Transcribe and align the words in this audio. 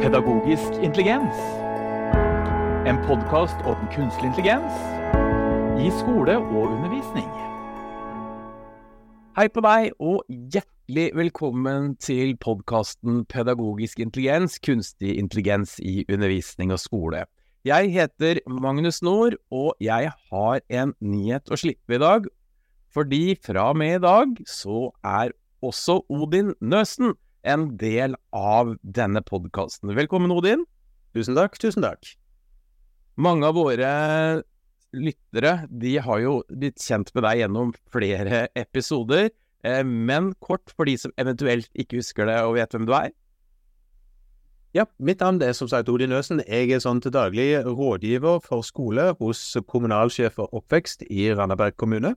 Pedagogisk 0.00 0.72
intelligens. 0.82 1.36
En 2.88 2.96
podkast 3.04 3.58
om 3.68 3.76
kunstig 3.92 4.30
intelligens 4.30 4.78
i 5.76 5.90
skole 5.98 6.38
og 6.38 6.70
undervisning. 6.70 7.26
Hei 9.36 9.44
på 9.52 9.60
deg, 9.60 9.90
og 10.00 10.24
hjertelig 10.30 11.10
velkommen 11.20 11.92
til 12.00 12.32
podkasten 12.40 13.26
Pedagogisk 13.28 14.00
intelligens, 14.00 14.56
kunstig 14.64 15.18
intelligens 15.20 15.76
i 15.84 16.06
undervisning 16.08 16.72
og 16.72 16.80
skole. 16.80 17.26
Jeg 17.68 17.92
heter 17.92 18.40
Magnus 18.48 19.02
Nord, 19.04 19.36
og 19.52 19.74
jeg 19.84 20.14
har 20.32 20.68
en 20.80 20.96
nyhet 21.04 21.52
å 21.52 21.60
slippe 21.60 22.00
i 22.00 22.00
dag. 22.00 22.24
Fordi 22.88 23.36
fra 23.44 23.68
og 23.74 23.82
med 23.84 23.98
i 24.00 24.04
dag 24.08 24.38
så 24.48 24.94
er 25.04 25.36
også 25.60 26.00
Odin 26.08 26.56
Nøsen 26.64 27.12
en 27.42 27.76
del 27.80 28.16
av 28.36 28.74
denne 28.82 29.22
podkasten. 29.24 29.94
Velkommen, 29.96 30.32
Odin. 30.34 30.64
Tusen 31.16 31.38
takk, 31.38 31.58
tusen 31.60 31.84
takk. 31.84 32.14
Mange 33.20 33.48
av 33.48 33.56
våre 33.58 33.90
lyttere 34.96 35.66
de 35.70 35.96
har 36.02 36.20
jo 36.22 36.40
blitt 36.50 36.80
kjent 36.82 37.12
med 37.14 37.24
deg 37.26 37.44
gjennom 37.44 37.72
flere 37.92 38.46
episoder. 38.58 39.30
Eh, 39.64 39.82
men 39.84 40.32
kort 40.40 40.72
for 40.74 40.88
de 40.88 40.96
som 40.98 41.14
eventuelt 41.20 41.70
ikke 41.78 42.00
husker 42.00 42.30
det 42.30 42.38
og 42.46 42.56
vet 42.58 42.74
hvem 42.74 42.88
du 42.88 42.94
er. 42.96 43.10
Ja, 44.70 44.84
mitt 45.02 45.18
navn 45.18 45.40
er 45.42 45.52
som 45.58 45.66
sagt 45.68 45.88
Odin 45.90 46.14
Øsen. 46.14 46.44
Jeg 46.46 46.70
er 46.70 46.82
sånn 46.82 47.00
til 47.02 47.10
daglig 47.10 47.48
rådgiver 47.66 48.38
for 48.44 48.62
skole 48.62 49.08
hos 49.18 49.42
kommunalsjef 49.66 50.36
for 50.38 50.52
oppvekst 50.54 51.02
i 51.10 51.26
Randaberg 51.34 51.74
kommune. 51.74 52.14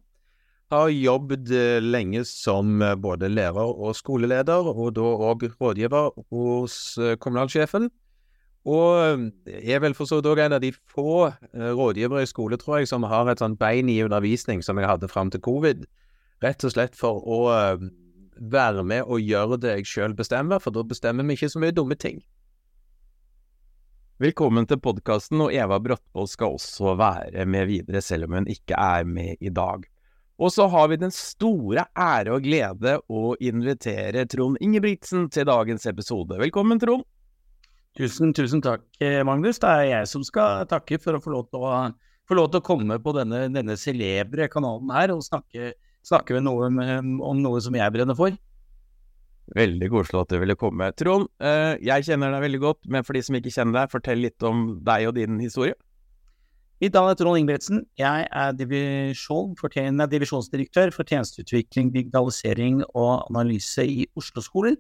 Har 0.73 0.89
jobbet 0.89 1.51
eh, 1.53 1.79
lenge 1.83 2.23
som 2.25 2.81
eh, 2.81 2.95
både 2.97 3.29
lærer 3.29 3.61
og 3.61 3.93
skoleleder, 3.93 4.69
og 4.73 4.95
da 4.97 5.09
òg 5.29 5.45
rådgiver 5.61 6.15
hos 6.33 6.77
kommunalsjefen. 7.21 7.91
Og 8.63 9.29
er 9.45 9.81
vel 9.83 9.93
for 9.93 10.07
så 10.07 10.17
vidt 10.17 10.30
òg 10.31 10.39
en 10.39 10.55
av 10.55 10.61
de 10.63 10.71
få 10.71 11.27
rådgivere 11.53 12.23
i 12.23 12.30
skole, 12.30 12.57
tror 12.57 12.80
jeg, 12.80 12.88
som 12.89 13.03
har 13.11 13.27
et 13.27 13.43
sånt 13.43 13.59
bein 13.59 13.91
i 13.91 13.99
undervisning 14.05 14.63
som 14.63 14.80
jeg 14.80 14.88
hadde 14.88 15.11
fram 15.11 15.30
til 15.33 15.43
covid. 15.43 15.83
Rett 16.41 16.63
og 16.63 16.71
slett 16.71 16.95
for 16.95 17.19
å 17.19 17.41
være 18.39 18.85
med 18.87 19.03
og 19.03 19.19
gjøre 19.19 19.59
det 19.61 19.75
jeg 19.77 19.89
sjøl 19.91 20.15
bestemmer, 20.17 20.63
for 20.63 20.71
da 20.71 20.83
bestemmer 20.87 21.27
vi 21.27 21.35
ikke 21.37 21.52
så 21.52 21.61
mye 21.61 21.75
dumme 21.75 21.99
ting. 21.99 22.23
Velkommen 24.23 24.67
til 24.69 24.80
podkasten, 24.80 25.41
og 25.43 25.52
Eva 25.52 25.80
Bråttvold 25.83 26.30
skal 26.31 26.55
også 26.55 26.93
være 26.95 27.47
med 27.49 27.67
videre, 27.67 27.99
selv 28.02 28.30
om 28.30 28.37
hun 28.37 28.47
ikke 28.47 28.77
er 28.80 29.03
med 29.09 29.41
i 29.41 29.52
dag. 29.52 29.83
Og 30.42 30.50
så 30.50 30.66
har 30.67 30.88
vi 30.89 30.98
den 30.98 31.14
store 31.14 31.86
ære 31.94 32.34
og 32.34 32.45
glede 32.45 32.95
å 33.06 33.34
invitere 33.44 34.26
Trond 34.30 34.58
Ingebrigtsen 34.64 35.28
til 35.34 35.45
dagens 35.45 35.86
episode. 35.89 36.39
Velkommen, 36.42 36.81
Trond. 36.81 37.06
Tusen, 37.94 38.31
tusen 38.34 38.64
takk, 38.66 38.88
Magnus. 39.28 39.59
Det 39.61 39.70
er 39.70 39.84
jeg 39.92 40.09
som 40.09 40.23
skal 40.26 40.66
takke 40.70 40.98
for 41.02 41.14
å 41.14 41.22
få 41.22 41.36
lov 41.36 41.45
til 41.52 41.61
å, 41.61 41.84
lov 42.34 42.50
til 42.50 42.64
å 42.64 42.66
komme 42.66 42.98
på 43.04 43.14
denne, 43.14 43.45
denne 43.54 43.78
celebre 43.78 44.50
kanalen 44.50 44.89
her 44.95 45.14
og 45.14 45.22
snakke, 45.22 45.76
snakke 46.02 46.42
noe 46.42 46.72
med, 46.73 47.14
om 47.22 47.44
noe 47.44 47.61
som 47.61 47.78
jeg 47.78 47.94
brenner 47.94 48.17
for. 48.17 48.34
Veldig 49.54 49.89
koselig 49.92 50.23
at 50.23 50.34
du 50.34 50.39
ville 50.42 50.58
komme. 50.58 50.89
Trond, 50.98 51.30
eh, 51.44 51.76
jeg 51.84 52.08
kjenner 52.08 52.34
deg 52.34 52.48
veldig 52.48 52.61
godt, 52.64 52.81
men 52.89 53.06
for 53.06 53.14
de 53.14 53.22
som 53.28 53.38
ikke 53.38 53.54
kjenner 53.54 53.84
deg, 53.84 53.92
fortell 53.92 54.23
litt 54.23 54.50
om 54.50 54.66
deg 54.81 55.11
og 55.11 55.17
din 55.20 55.38
historie. 55.44 55.78
Mitt 56.84 56.98
navn 56.98 57.14
er 57.14 57.16
Trond 57.16 57.39
Ingebretsen. 57.39 57.78
Jeg 57.95 58.26
er 58.28 58.56
divisjon 58.59 59.53
divisjonsdirektør 59.56 60.89
for 60.92 61.08
tjenesteutvikling, 61.08 61.94
digitalisering 61.94 62.81
og 62.92 63.23
analyse 63.30 63.86
i 63.88 64.03
Oslo-skolen. 64.20 64.76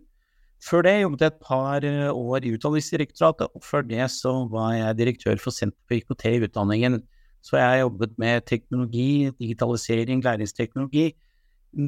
Før 0.59 0.83
det 0.83 0.97
jobbet 0.99 1.21
jeg 1.21 1.31
et 1.31 1.39
par 1.47 1.85
eh, 1.87 2.11
år 2.11 2.43
i 2.43 2.51
Utdanningsdirektoratet, 2.57 3.47
og 3.55 3.63
før 3.63 3.87
det 3.87 4.11
så 4.11 4.33
var 4.51 4.73
jeg 4.73 4.97
direktør 4.97 5.39
for 5.39 5.55
Senter 5.55 5.79
for 5.87 5.95
IKT 5.95 6.25
i 6.25 6.43
utdanningen. 6.43 6.99
Så 7.39 7.55
jeg 7.55 7.69
har 7.69 7.77
jobbet 7.85 8.19
med 8.19 8.41
teknologi, 8.51 9.31
digitalisering, 9.39 10.23
læringsteknologi 10.23 11.13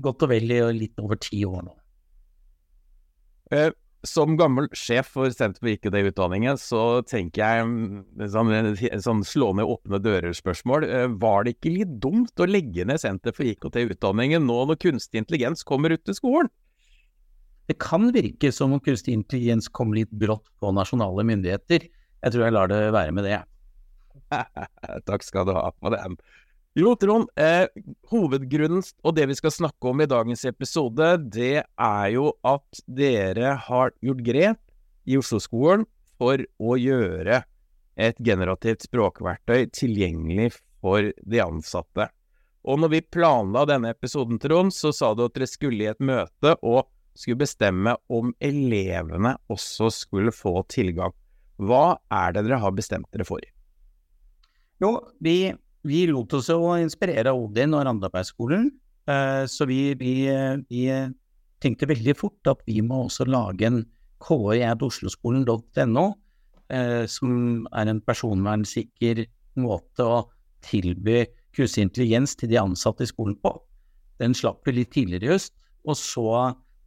godt 0.01 0.23
og 0.23 0.31
vel 0.31 0.51
i 0.51 0.61
litt 0.79 0.99
over 1.03 1.19
ti 1.19 1.43
år 1.43 1.67
nå. 1.67 1.75
Som 4.05 4.35
gammel 4.37 4.67
sjef 4.77 5.07
for 5.15 5.31
Senter 5.33 5.63
for 5.63 5.71
IKT-utdanningen, 5.71 6.59
så 6.61 7.01
tenker 7.07 7.41
jeg 7.41 8.29
sånn, 8.31 8.51
sånn 9.01 9.23
slående 9.25 9.65
åpne 9.65 9.99
dører-spørsmål. 10.03 10.85
Eh, 10.85 11.07
var 11.21 11.45
det 11.45 11.55
ikke 11.55 11.73
litt 11.73 11.95
dumt 12.03 12.43
å 12.43 12.47
legge 12.49 12.85
ned 12.85 13.01
Senter 13.01 13.33
for 13.35 13.47
IKT-utdanningen 13.49 14.45
nå 14.45 14.59
når 14.69 14.79
kunstig 14.83 15.23
intelligens 15.23 15.65
kommer 15.67 15.95
ut 15.95 16.05
til 16.05 16.17
skolen? 16.17 16.51
Det 17.65 17.79
kan 17.81 18.11
virke 18.13 18.51
som 18.53 18.75
om 18.75 18.81
kunstig 18.83 19.15
intelligens 19.17 19.71
kommer 19.73 20.03
litt 20.03 20.13
brått 20.13 20.45
på 20.61 20.73
nasjonale 20.75 21.25
myndigheter. 21.25 21.87
Jeg 21.89 22.33
tror 22.33 22.45
jeg 22.45 22.53
lar 22.53 22.69
det 22.69 22.81
være 22.93 23.15
med 23.15 23.25
det. 23.25 23.41
Takk 25.09 25.25
skal 25.25 25.49
du 25.49 25.55
ha 25.57 25.71
på 25.73 25.93
den. 25.93 26.19
Jo, 26.75 26.91
Trond. 26.99 27.29
Eh, 27.39 27.69
hovedgrunnen 28.11 28.83
og 29.07 29.13
det 29.15 29.29
vi 29.29 29.35
skal 29.37 29.53
snakke 29.55 29.87
om 29.87 30.01
i 30.03 30.09
dagens 30.11 30.41
episode, 30.49 31.13
det 31.31 31.61
er 31.63 32.07
jo 32.11 32.33
at 32.43 32.81
dere 32.83 33.53
har 33.63 33.93
gjort 34.03 34.25
grep 34.27 34.59
i 35.07 35.15
Oslo-skolen 35.15 35.85
for 36.19 36.43
å 36.59 36.75
gjøre 36.75 37.39
et 37.95 38.19
generativt 38.19 38.83
språkverktøy 38.89 39.69
tilgjengelig 39.71 40.51
for 40.83 41.13
de 41.15 41.43
ansatte. 41.45 42.09
Og 42.67 42.83
når 42.83 42.95
vi 42.97 43.03
planla 43.07 43.63
denne 43.71 43.95
episoden, 43.95 44.35
Trond, 44.43 44.75
så 44.75 44.91
sa 44.91 45.13
du 45.15 45.23
at 45.29 45.39
dere 45.39 45.47
skulle 45.47 45.79
i 45.79 45.91
et 45.93 46.03
møte 46.03 46.57
og 46.59 46.89
skulle 47.15 47.45
bestemme 47.45 47.95
om 48.11 48.35
elevene 48.43 49.37
også 49.47 49.93
skulle 49.95 50.35
få 50.35 50.57
tilgang. 50.67 51.15
Hva 51.55 52.01
er 52.11 52.35
det 52.35 52.49
dere 52.49 52.59
har 52.59 52.75
bestemt 52.75 53.07
dere 53.15 53.23
for? 53.23 53.39
Jo, 54.83 54.97
vi 55.23 55.53
vi 55.85 56.05
lot 56.09 56.33
oss 56.37 56.49
jo 56.49 56.73
inspirere 56.79 57.31
av 57.31 57.39
Odin 57.39 57.75
og 57.77 57.85
Randabergskolen, 57.87 58.69
eh, 59.09 59.43
så 59.49 59.67
vi, 59.69 59.93
vi, 59.99 60.15
vi, 60.69 60.87
tenkte 61.63 61.87
veldig 61.89 62.13
fort 62.19 62.49
at 62.51 62.61
vi 62.67 62.81
må 62.85 63.05
også 63.05 63.25
lage 63.29 63.65
en 63.69 63.79
ki.osloskolen.no, 64.25 66.05
eh, 66.73 67.05
som 67.09 67.65
er 67.71 67.91
en 67.91 68.01
personvernsikker 68.05 69.23
måte 69.61 70.05
å 70.05 70.19
tilby 70.65 71.23
kunstig 71.55 71.85
intelligens 71.85 72.35
til 72.35 72.51
de 72.51 72.59
ansatte 72.59 73.05
i 73.05 73.09
skolen 73.09 73.37
på. 73.39 73.53
Den 74.21 74.35
slapp 74.35 74.65
vi 74.67 74.75
litt 74.79 74.93
tidligere 74.95 75.29
i 75.29 75.33
høst, 75.35 75.53
og 75.85 75.97
så, 75.99 76.27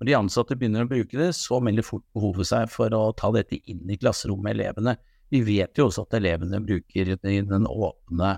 når 0.00 0.08
de 0.08 0.18
ansatte 0.18 0.56
begynner 0.58 0.84
å 0.84 0.90
bruke 0.90 1.18
det, 1.18 1.30
så 1.36 1.60
melder 1.64 1.86
fort 1.86 2.04
behovet 2.16 2.50
seg 2.50 2.68
for 2.72 2.92
å 2.96 3.12
ta 3.16 3.30
dette 3.34 3.60
inn 3.70 3.88
i 3.88 3.98
klasserommet 4.00 4.48
med 4.48 4.58
elevene. 4.58 4.96
Vi 5.32 5.42
vet 5.44 5.78
jo 5.78 5.88
også 5.88 6.06
at 6.06 6.16
elevene 6.18 6.60
bruker 6.64 7.14
den 7.22 7.68
åpne 7.68 8.36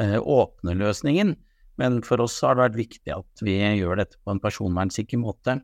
åpne 0.00 0.74
løsningen. 0.78 1.34
Men 1.80 2.00
for 2.06 2.22
oss 2.22 2.36
har 2.44 2.56
det 2.56 2.68
vært 2.68 2.78
viktig 2.78 3.12
at 3.14 3.42
vi 3.42 3.56
gjør 3.78 3.98
dette 4.02 4.18
på 4.22 4.34
en 4.34 4.42
personvernsikker 4.42 5.20
måte. 5.22 5.58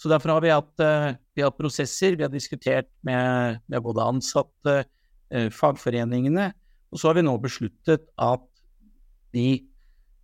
Så 0.00 0.08
derfor 0.08 0.34
har 0.34 0.44
vi 0.44 0.52
hatt, 0.52 0.80
eh, 0.80 1.16
vi 1.36 1.44
hatt 1.44 1.58
prosesser, 1.58 2.16
vi 2.16 2.24
har 2.24 2.32
diskutert 2.32 2.88
med, 3.04 3.60
med 3.68 3.82
både 3.84 4.06
ansatte, 4.14 4.84
eh, 5.30 5.50
fagforeningene, 5.52 6.52
og 6.90 6.98
så 6.98 7.10
har 7.10 7.18
vi 7.18 7.26
nå 7.26 7.36
besluttet 7.42 8.08
at 8.16 8.46
de 9.34 9.66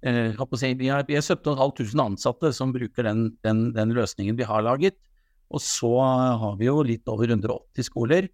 si, 0.07 0.73
vi 0.79 0.89
har, 0.89 1.05
vi 1.09 1.17
har 1.17 1.23
17 1.25 1.57
500 1.57 2.01
ansatte 2.05 2.53
som 2.55 2.73
bruker 2.73 3.03
den, 3.03 3.37
den, 3.43 3.73
den, 3.75 3.93
løsningen 3.97 4.37
vi 4.39 4.47
har 4.47 4.63
laget. 4.63 4.95
Og 5.51 5.61
så 5.61 5.91
har 6.41 6.57
vi 6.59 6.69
jo 6.69 6.83
litt 6.87 7.07
over 7.11 7.27
180 7.27 7.87
skoler. 7.87 8.29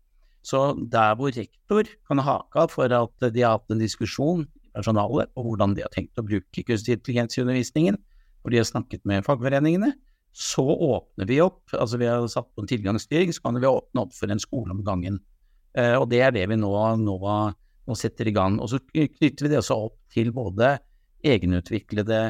Så 0.44 0.74
der 0.92 1.14
hvor 1.16 1.32
rektor 1.32 1.88
kan 2.08 2.18
hake 2.18 2.60
av 2.60 2.72
for 2.72 2.92
at 2.92 3.24
de 3.32 3.44
har 3.44 3.56
hatt 3.56 3.72
en 3.72 3.80
diskusjon 3.80 4.44
personalet 4.76 5.30
og 5.36 5.48
hvordan 5.48 5.76
de 5.76 5.84
har 5.84 5.92
tenkt 5.94 6.18
å 6.20 6.24
bruke 6.26 6.64
kunstig 6.66 6.96
intelligens 6.96 7.38
i 7.38 7.44
undervisningen, 7.44 7.98
hvor 8.42 8.54
de 8.54 8.60
har 8.60 8.68
snakket 8.68 9.04
med 9.08 9.26
fagforeningene. 9.26 9.92
Så 10.32 10.64
åpner 10.64 11.28
vi 11.28 11.42
opp, 11.44 11.66
altså 11.76 12.00
vi 12.00 12.08
har 12.08 12.24
satt 12.32 12.48
på 12.54 12.64
en 12.64 12.70
tilgangsstyring, 12.70 13.34
så 13.34 13.44
kan 13.44 13.60
vi 13.60 13.68
åpne 13.68 14.06
opp 14.06 14.14
for 14.16 14.32
en 14.32 14.40
skole 14.40 14.72
om 14.72 14.80
gangen. 14.86 15.20
Eh, 15.76 15.96
og 15.98 16.08
det 16.12 16.22
er 16.24 16.32
det 16.34 16.46
vi 16.48 16.58
nå, 16.60 16.72
nå, 17.00 17.16
nå, 17.20 17.96
setter 17.98 18.28
i 18.28 18.34
gang. 18.36 18.56
Og 18.60 18.72
så 18.72 18.80
knytter 18.88 19.44
vi 19.44 19.52
det 19.52 19.60
også 19.60 19.78
opp 19.88 19.98
til 20.12 20.32
både 20.34 20.78
egenutviklede 21.22 22.22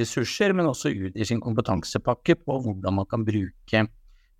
ressurser, 0.00 0.54
men 0.56 0.70
også 0.70 0.94
ut 0.96 1.18
i 1.20 1.28
sin 1.28 1.42
kompetansepakke 1.44 2.38
på 2.40 2.56
hvordan 2.64 3.02
man 3.02 3.08
kan 3.10 3.26
bruke 3.28 3.84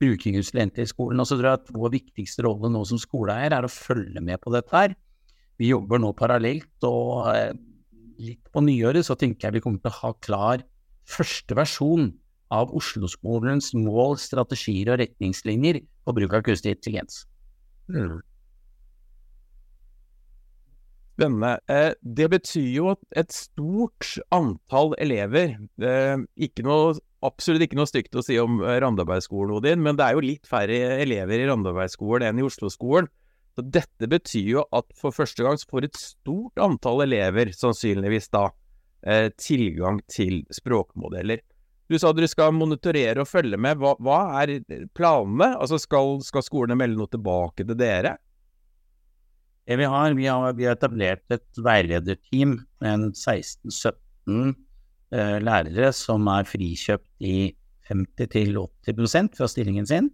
bruke 0.02 0.32
konsulenter 0.34 0.82
i 0.82 0.90
skolen. 0.90 1.20
Og 1.22 1.28
så 1.28 1.36
tror 1.38 1.48
jeg 1.50 1.60
at 1.60 1.72
vår 1.76 1.92
viktigste 1.94 2.44
rolle 2.46 2.70
nå 2.72 2.82
som 2.88 3.00
skoleeier 3.00 3.54
er 3.54 3.66
å 3.66 3.70
følge 3.70 4.22
med 4.24 4.40
på 4.42 4.52
dette 4.54 4.74
her 4.74 4.96
vi 5.62 5.70
jobber 5.70 6.02
nå 6.02 6.10
parallelt, 6.18 6.72
og 6.88 7.30
eh, 7.36 7.54
litt 8.22 8.50
på 8.50 8.64
nyåret 8.66 9.06
så 9.06 9.16
tenker 9.18 9.48
jeg 9.48 9.58
vi 9.58 9.64
kommer 9.64 9.82
til 9.82 9.92
å 9.92 10.00
ha 10.00 10.12
klar 10.24 10.66
første 11.08 11.56
versjon 11.58 12.10
av 12.52 12.72
Oslo-skolens 12.76 13.70
mål, 13.78 14.18
strategier 14.20 14.92
og 14.92 15.00
retningslinjer 15.00 15.80
for 16.04 16.18
bruk 16.18 16.34
av 16.36 16.44
kunstig 16.46 16.74
intelligens. 16.74 17.22
Mm. 17.88 18.20
Spennende. 21.12 21.54
Eh, 21.70 21.92
det 22.02 22.28
betyr 22.32 22.68
jo 22.72 22.90
at 22.92 23.00
et 23.22 23.32
stort 23.36 24.16
antall 24.34 24.96
elever. 24.98 25.54
Ikke 26.34 26.66
noe, 26.66 26.96
absolutt 27.22 27.68
ikke 27.68 27.78
noe 27.78 27.88
stygt 27.88 28.18
å 28.18 28.24
si 28.26 28.38
om 28.42 28.60
Randabergskolen, 28.60 29.54
Odin, 29.60 29.82
men 29.84 29.98
det 29.98 30.08
er 30.08 30.18
jo 30.18 30.26
litt 30.26 30.48
færre 30.50 30.98
elever 31.04 31.38
i 31.38 31.50
Randabergskolen 31.50 32.32
enn 32.32 32.42
i 32.42 32.48
Oslo-skolen. 32.48 33.10
Så 33.52 33.64
dette 33.68 34.08
betyr 34.08 34.48
jo 34.48 34.64
at 34.72 34.88
for 34.96 35.12
første 35.12 35.44
gang 35.44 35.58
så 35.60 35.68
får 35.68 35.88
et 35.88 35.98
stort 36.00 36.60
antall 36.62 37.04
elever, 37.04 37.52
sannsynligvis 37.52 38.30
da, 38.32 38.46
eh, 39.04 39.28
tilgang 39.36 40.00
til 40.08 40.42
språkmodeller. 40.52 41.42
Du 41.92 41.98
sa 42.00 42.14
dere 42.16 42.30
skal 42.30 42.54
monitorere 42.56 43.20
og 43.20 43.28
følge 43.28 43.58
med. 43.60 43.76
Hva, 43.76 43.92
hva 44.00 44.20
er 44.40 44.62
planene? 44.96 45.50
Altså 45.60 45.76
skal, 45.82 46.22
skal, 46.24 46.44
skolene 46.46 46.78
melde 46.80 46.96
noe 46.96 47.12
tilbake 47.12 47.66
til 47.68 47.76
dere? 47.76 48.16
Det 49.68 49.76
vi 49.78 49.86
har, 49.86 50.14
vi 50.16 50.26
har, 50.26 50.54
vi 50.56 50.66
har 50.66 50.78
etablert 50.78 51.34
et 51.34 51.60
veilederteam 51.60 52.56
med 52.82 53.10
16-17 53.12 54.54
eh, 55.12 55.36
lærere 55.44 55.92
som 55.94 56.26
er 56.32 56.48
frikjøpt 56.48 57.28
i 57.28 57.52
50-80% 57.90 59.36
fra 59.36 59.50
stillingen 59.50 59.86
sin. 59.86 60.08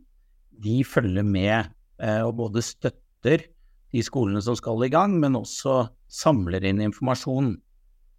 De 0.59 0.83
følger 0.85 1.25
med 1.25 1.71
eh, 2.03 2.23
og 2.27 2.35
både 2.43 2.65
støtter 2.67 3.08
de 3.25 4.03
skolene 4.05 4.43
som 4.45 4.57
skal 4.59 4.85
i 4.85 4.93
gang, 4.93 5.17
men 5.21 5.39
også 5.39 5.89
samler 6.13 6.65
inn 6.69 6.83
informasjon. 6.85 7.55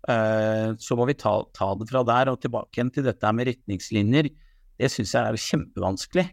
Eh, 0.09 0.67
så 0.79 0.97
må 0.97 1.07
vi 1.09 1.17
ta, 1.19 1.33
ta, 1.55 1.73
det 1.77 1.89
fra 1.89 2.03
der 2.07 2.31
og 2.31 2.39
tilbake 2.41 2.77
igjen 2.77 2.91
til 2.93 3.05
dette 3.07 3.33
med 3.35 3.49
retningslinjer. 3.51 4.29
Det 4.79 4.91
syns 4.91 5.13
jeg 5.15 5.25
er 5.25 5.43
kjempevanskelig. 5.45 6.27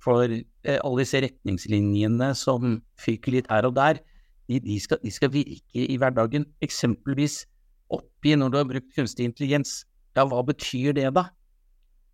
For 0.00 0.24
eh, 0.24 0.78
alle 0.80 1.02
disse 1.02 1.20
retningslinjene 1.26 2.32
som 2.38 2.78
fyker 3.00 3.36
litt 3.36 3.50
her 3.52 3.68
og 3.68 3.76
der, 3.76 4.00
de, 4.50 4.58
de, 4.64 4.78
skal, 4.82 4.98
de 5.04 5.12
skal 5.14 5.30
virke 5.34 5.84
i 5.84 5.98
hverdagen. 6.00 6.48
Eksempelvis 6.64 7.44
oppgi 7.92 8.34
når 8.38 8.50
du 8.50 8.58
har 8.58 8.70
brukt 8.70 8.96
kunstig 8.96 9.28
intelligens. 9.28 9.84
Ja, 10.16 10.24
hva 10.26 10.42
betyr 10.46 10.96
det 10.96 11.12
da? 11.14 11.28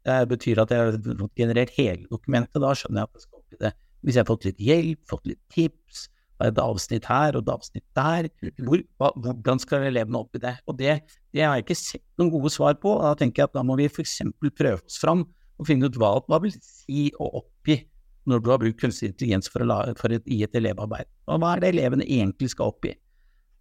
Det 0.06 0.20
betyr 0.30 0.60
at 0.62 0.70
jeg 0.70 0.82
har 0.82 1.30
generert 1.38 1.72
hele 1.78 2.04
dokumentet. 2.10 2.60
Da 2.62 2.74
skjønner 2.76 3.02
jeg 3.02 3.08
at 3.08 3.16
jeg 3.16 3.24
skal 3.24 3.40
oppgi 3.40 3.60
det. 3.62 3.72
Hvis 4.06 4.16
jeg 4.16 4.22
har 4.22 4.28
fått 4.28 4.46
litt 4.46 4.62
hjelp, 4.62 5.00
fått 5.10 5.26
litt 5.26 5.42
tips, 5.52 6.06
et 6.44 6.58
avsnitt 6.60 7.06
her 7.08 7.36
og 7.36 7.46
et 7.46 7.52
avsnitt 7.54 7.84
der, 7.96 8.28
hvor, 8.60 8.82
hva, 9.00 9.08
hvordan 9.24 9.60
skal 9.62 9.86
elevene 9.88 10.20
oppi 10.20 10.40
det? 10.42 10.52
Og 10.68 10.76
det, 10.78 10.98
det, 11.32 11.42
har 11.42 11.56
jeg 11.56 11.64
ikke 11.64 11.78
sett 11.80 12.04
noen 12.20 12.32
gode 12.34 12.52
svar 12.52 12.76
på. 12.80 12.92
Da 13.00 13.14
tenker 13.18 13.42
jeg 13.42 13.50
at 13.50 13.56
da 13.56 13.64
må 13.66 13.78
vi 13.80 13.88
f.eks. 13.88 14.18
prøve 14.44 14.82
oss 14.82 15.00
fram 15.00 15.24
og 15.56 15.68
finne 15.68 15.88
ut 15.88 15.96
hva, 15.96 16.18
hva 16.28 16.40
vil 16.44 16.52
si 16.60 17.08
å 17.16 17.30
oppgi 17.40 17.80
når 18.26 18.42
du 18.42 18.50
har 18.50 18.60
brukt 18.60 18.80
kunstig 18.82 19.12
intelligens 19.12 19.48
for, 19.52 19.64
la, 19.64 19.80
for 19.98 20.12
et, 20.12 20.24
i 20.28 20.42
et 20.44 20.54
elevarbeid. 20.58 21.08
Og 21.30 21.40
hva 21.40 21.54
er 21.54 21.62
det 21.62 21.72
elevene 21.72 22.04
egentlig 22.04 22.50
skal 22.52 22.72
oppgi? 22.72 22.92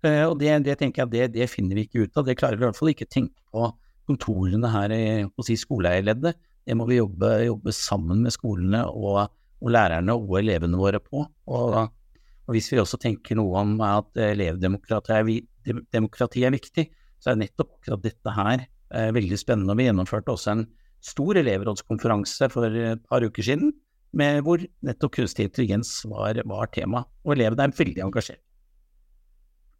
Uh, 0.06 0.25
og 0.31 0.39
det, 0.41 0.51
det, 0.65 0.75
tenker 0.81 1.03
jeg 1.03 1.13
det, 1.13 1.27
det, 1.38 1.50
finner 1.50 1.77
vi 1.77 1.86
ikke 1.88 2.06
ut 2.06 2.19
av. 2.19 2.27
Det 2.27 2.38
klarer 2.39 2.59
vi 2.59 2.65
i 2.65 2.68
hvert 2.68 2.80
fall 2.80 2.91
ikke 2.91 3.07
å 3.07 3.13
tenke 3.13 3.45
på 3.53 3.69
kontorene 4.09 4.69
her 4.74 4.94
i 4.94 5.06
si, 5.45 5.57
skoleeierleddet. 5.62 6.38
Det 6.65 6.75
må 6.77 6.88
vi 6.89 7.00
jobbe, 7.00 7.31
jobbe, 7.45 7.74
sammen 7.77 8.25
med 8.25 8.33
skolene 8.33 8.83
og, 8.89 9.30
og, 9.61 9.71
lærerne 9.73 10.15
og 10.17 10.37
elevene 10.41 10.79
våre 10.79 11.01
på. 11.03 11.23
Og, 11.23 11.77
og, 11.77 12.53
hvis 12.53 12.71
vi 12.73 12.81
også 12.81 12.99
tenker 13.01 13.37
noe 13.39 13.61
om 13.63 13.75
at 13.85 14.19
elevdemokrati 14.31 15.15
er, 15.15 15.81
demokrati 15.93 16.45
er 16.45 16.53
viktig, 16.55 16.87
så 17.21 17.33
er 17.33 17.41
nettopp 17.41 17.77
akkurat 17.79 18.03
dette 18.03 18.35
her 18.35 18.65
eh, 18.65 19.09
veldig 19.15 19.39
spennende. 19.41 19.73
Og 19.73 19.81
Vi 19.81 19.87
gjennomførte 19.87 20.35
også 20.35 20.53
en 20.53 20.67
stor 21.05 21.37
elevrådskonferanse 21.41 22.49
for 22.53 22.69
et 22.69 23.01
par 23.09 23.25
uker 23.25 23.45
siden, 23.45 23.73
med 24.15 24.43
hvor 24.45 24.61
nettopp 24.85 25.17
kunstig 25.17 25.49
intelligens 25.49 25.97
var, 26.09 26.39
var 26.47 26.69
tema. 26.73 27.03
Og 27.25 27.35
elevene 27.35 27.67
er 27.67 27.75
veldig 27.75 28.05
engasjert. 28.05 28.41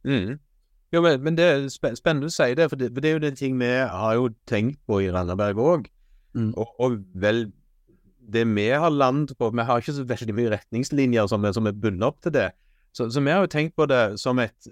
Mm. 0.06 0.36
Jo, 0.94 1.02
men, 1.02 1.22
men, 1.24 1.38
det 1.38 1.46
er 1.46 1.66
spennende 1.74 2.30
å 2.30 2.34
si 2.34 2.54
det, 2.58 2.70
for 2.72 2.80
det, 2.80 2.92
for 2.94 3.04
det 3.04 3.10
er 3.10 3.18
jo 3.18 3.24
den 3.24 3.38
ting 3.38 3.58
vi 3.60 3.72
har 3.72 4.16
jo 4.16 4.30
tenkt 4.50 4.80
på 4.88 5.02
i 5.04 5.10
Randaberg 5.12 5.60
òg. 5.62 5.88
Mm. 6.36 6.52
Og, 6.60 6.76
og, 6.84 7.00
vel, 7.20 7.46
det 8.32 8.46
vi 8.50 8.70
har 8.72 8.90
landet 8.90 9.36
på 9.38 9.52
Vi 9.54 9.66
har 9.66 9.82
ikke 9.82 9.96
så 9.96 10.06
veldig 10.08 10.36
mye 10.38 10.54
retningslinjer 10.56 11.28
som, 11.32 11.46
som 11.54 11.70
er 11.70 11.78
bundet 11.78 12.08
opp 12.08 12.22
til 12.26 12.34
det. 12.36 12.50
Så, 12.96 13.10
så, 13.12 13.22
vi 13.22 13.34
har 13.34 13.44
jo 13.44 13.52
tenkt 13.52 13.76
på 13.76 13.88
det 13.92 14.18
som 14.22 14.40
et, 14.40 14.70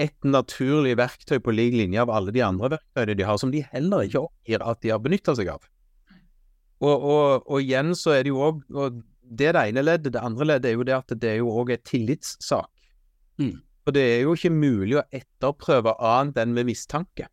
et 0.00 0.16
naturlig 0.26 0.96
verktøy 0.98 1.38
på 1.38 1.54
lik 1.54 1.76
linje 1.78 2.02
av 2.02 2.10
alle 2.10 2.34
de 2.34 2.42
andre 2.42 2.72
verktøyene 2.74 3.16
de 3.18 3.28
har, 3.28 3.38
som 3.38 3.52
de 3.54 3.62
heller 3.70 4.06
ikke 4.06 4.24
oppgir 4.26 4.64
at 4.66 4.82
de 4.82 4.92
har 4.92 5.02
benytta 5.02 5.36
seg 5.38 5.52
av. 5.52 5.62
Og, 6.80 6.96
og, 6.96 7.24
og, 7.44 7.58
igjen 7.60 7.94
så 7.94 8.16
er 8.16 8.24
det 8.24 8.32
jo 8.32 8.40
òg 8.40 8.62
Det 9.20 9.50
er 9.50 9.52
det 9.54 9.64
ene 9.68 9.82
leddet. 9.84 10.14
Det 10.14 10.22
andre 10.24 10.46
leddet 10.54 10.70
er 10.70 10.78
jo 10.78 10.86
det 10.88 10.96
at 10.96 11.12
det 11.22 11.28
er 11.34 11.42
jo 11.42 11.52
òg 11.60 11.74
et 11.76 11.84
tillitssak. 11.86 12.70
Mm. 13.38 13.60
Og 13.86 13.94
det 13.94 14.02
er 14.02 14.24
jo 14.24 14.32
ikke 14.34 14.52
mulig 14.52 14.96
å 14.98 15.04
etterprøve 15.14 15.94
annet 16.02 16.40
enn 16.42 16.56
med 16.56 16.66
mistanke. 16.68 17.28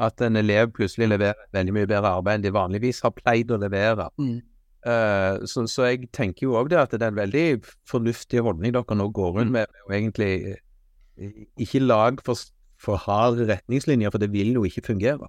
At 0.00 0.22
en 0.24 0.38
elev 0.40 0.70
plutselig 0.76 1.10
leverer 1.10 1.48
veldig 1.52 1.74
mye 1.76 1.88
bedre 1.90 2.14
arbeid 2.16 2.38
enn 2.38 2.46
de 2.46 2.54
vanligvis 2.56 3.02
har 3.04 3.12
pleid 3.16 3.52
å 3.52 3.58
levere. 3.60 4.08
Mm. 4.20 4.38
Uh, 4.80 5.42
så, 5.44 5.66
så, 5.68 5.90
jeg 5.90 6.08
tenker 6.16 6.46
jo 6.46 6.54
òg 6.56 6.70
det 6.72 6.78
at 6.80 6.94
det 6.94 7.04
er 7.04 7.12
en 7.12 7.18
veldig 7.18 7.44
fornuftig 7.90 8.40
holdning 8.46 8.72
dere 8.72 8.96
nå 8.96 9.10
går 9.12 9.34
rundt 9.36 9.52
mm. 9.52 9.58
med, 9.58 9.82
og 9.84 9.92
egentlig 9.92 10.30
uh, 10.54 11.34
ikke 11.60 11.82
lag 11.84 12.22
for, 12.24 12.40
for 12.80 13.00
harde 13.04 13.44
retningslinjer, 13.50 14.12
for 14.14 14.22
det 14.22 14.30
vil 14.32 14.54
jo 14.56 14.64
ikke 14.64 14.86
fungere. 14.88 15.28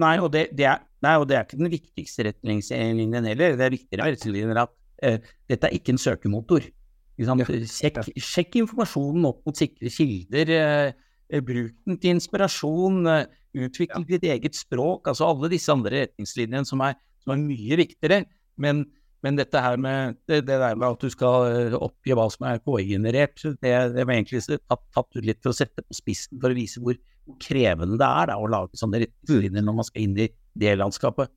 Nei, 0.00 0.14
og 0.24 0.32
det, 0.32 0.46
det, 0.56 0.64
er, 0.70 0.80
nei, 1.04 1.18
og 1.20 1.26
det 1.28 1.36
er, 1.36 1.44
ikke 1.44 1.60
den 1.60 1.72
viktigste 1.72 2.24
retningslinjen 2.30 3.28
heller. 3.28 3.58
Det 3.60 3.66
er 3.66 3.74
viktigere 3.76 4.08
retningslinjer 4.08 4.62
at 4.64 4.72
uh, 4.72 5.34
dette 5.52 5.68
er 5.68 5.76
ikke 5.76 5.92
en 5.92 6.00
søkemotor. 6.00 6.72
Sjekk, 7.20 8.00
sjekk, 8.16 8.56
informasjonen 8.62 9.26
opp 9.28 9.42
mot 9.46 9.58
sikre 9.58 9.90
kilder. 9.92 10.48
Eh, 10.56 10.86
eh, 10.88 11.10
bruk 11.40 11.72
den 11.86 11.98
til 12.00 12.16
inspirasjon. 12.16 13.06
Eh, 13.08 13.38
utvikle 13.66 14.04
ditt 14.08 14.26
eget 14.28 14.56
språk. 14.56 15.08
Altså 15.08 15.28
alle 15.28 15.52
disse 15.52 15.72
andre 15.72 16.04
retningslinjene 16.04 16.68
som 16.68 16.82
er, 16.84 16.98
som 17.24 17.34
er 17.34 17.44
mye 17.44 17.78
viktigere. 17.80 18.22
Men, 18.60 18.84
men 19.24 19.38
dette 19.38 19.60
her 19.64 19.78
med 19.80 20.18
det, 20.28 20.42
det, 20.48 20.58
der 20.60 20.76
med 20.76 20.88
at 20.90 21.04
du 21.04 21.12
skal 21.12 21.76
oppgi 21.78 22.16
hva 22.16 22.28
som 22.32 22.48
er 22.48 22.60
KI-generert, 22.64 23.44
det, 23.62 23.72
det, 23.94 24.04
var 24.04 24.14
egentlig 24.16 24.42
tatt, 24.48 24.84
tatt 24.94 25.16
ut 25.16 25.24
litt 25.24 25.40
for 25.44 25.52
å 25.52 25.56
sette 25.56 25.84
på 25.84 25.96
spissen 25.96 26.40
for 26.42 26.52
å 26.52 26.58
vise 26.58 26.82
hvor, 26.82 26.98
krevende 27.38 27.94
det 28.00 28.06
er 28.06 28.32
da, 28.32 28.34
å 28.34 28.48
lage 28.50 28.74
sånne 28.74 29.04
retningslinjer 29.04 29.62
når 29.62 29.76
man 29.78 29.86
skal 29.86 30.02
inn 30.02 30.16
i 30.18 30.26
det 30.58 30.72
landskapet. 30.80 31.30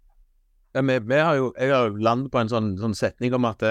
Ja, 0.75 0.81
vi, 0.81 0.95
vi 1.07 1.19
har 1.21 1.38
jo, 1.38 1.51
jeg 1.62 1.71
har 1.71 2.00
landet 2.03 2.31
på 2.33 2.42
en 2.42 2.50
sånn, 2.51 2.71
sånn 2.81 2.97
setning 2.97 3.36
om 3.38 3.45
at 3.47 3.62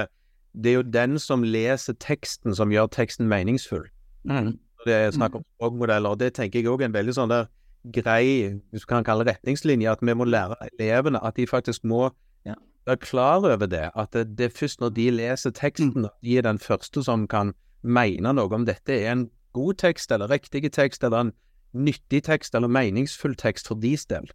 det 0.55 0.71
er 0.71 0.79
jo 0.79 0.85
den 0.87 1.19
som 1.19 1.43
leser 1.45 1.97
teksten, 2.01 2.55
som 2.55 2.73
gjør 2.73 2.89
teksten 2.95 3.27
meningsfull. 3.29 3.89
Mm. 4.31 4.55
Det 4.85 4.95
er 4.95 5.13
snakk 5.15 5.39
om 5.39 5.45
mm. 5.45 5.51
språkmodeller, 5.57 6.17
det 6.21 6.35
tenker 6.37 6.61
jeg 6.61 6.71
òg 6.73 6.83
er 6.83 6.91
en 6.91 6.97
veldig 6.97 7.15
sånn 7.17 7.33
der 7.33 7.49
grei, 7.93 8.61
hvis 8.73 8.85
du 8.85 8.89
kan 8.89 9.05
kalle 9.05 9.27
retningslinje, 9.29 9.91
at 9.93 10.05
vi 10.05 10.15
må 10.17 10.25
lære 10.29 10.57
elevene 10.73 11.21
at 11.25 11.37
de 11.37 11.47
faktisk 11.47 11.85
må 11.85 12.07
ja. 12.47 12.57
være 12.89 13.03
klar 13.05 13.45
over 13.45 13.67
det. 13.69 13.91
At 13.95 14.13
det, 14.13 14.39
det, 14.39 14.49
er 14.49 14.59
først 14.59 14.81
når 14.81 14.95
de 14.97 15.11
leser 15.11 15.53
teksten, 15.57 16.07
at 16.09 16.17
de 16.25 16.39
er 16.39 16.47
den 16.47 16.59
første 16.59 17.05
som 17.05 17.29
kan 17.29 17.53
mene 17.83 18.33
noe 18.33 18.53
om 18.57 18.65
dette 18.65 18.97
er 18.97 19.13
en 19.13 19.27
god 19.55 19.75
tekst, 19.83 20.13
eller 20.13 20.33
riktig 20.33 20.73
tekst, 20.73 21.05
eller 21.05 21.29
en 21.29 21.35
nyttig 21.75 22.25
tekst, 22.25 22.55
eller 22.55 22.69
meningsfull 22.73 23.37
tekst 23.37 23.69
for 23.69 23.81
deres 23.81 24.07
del. 24.07 24.31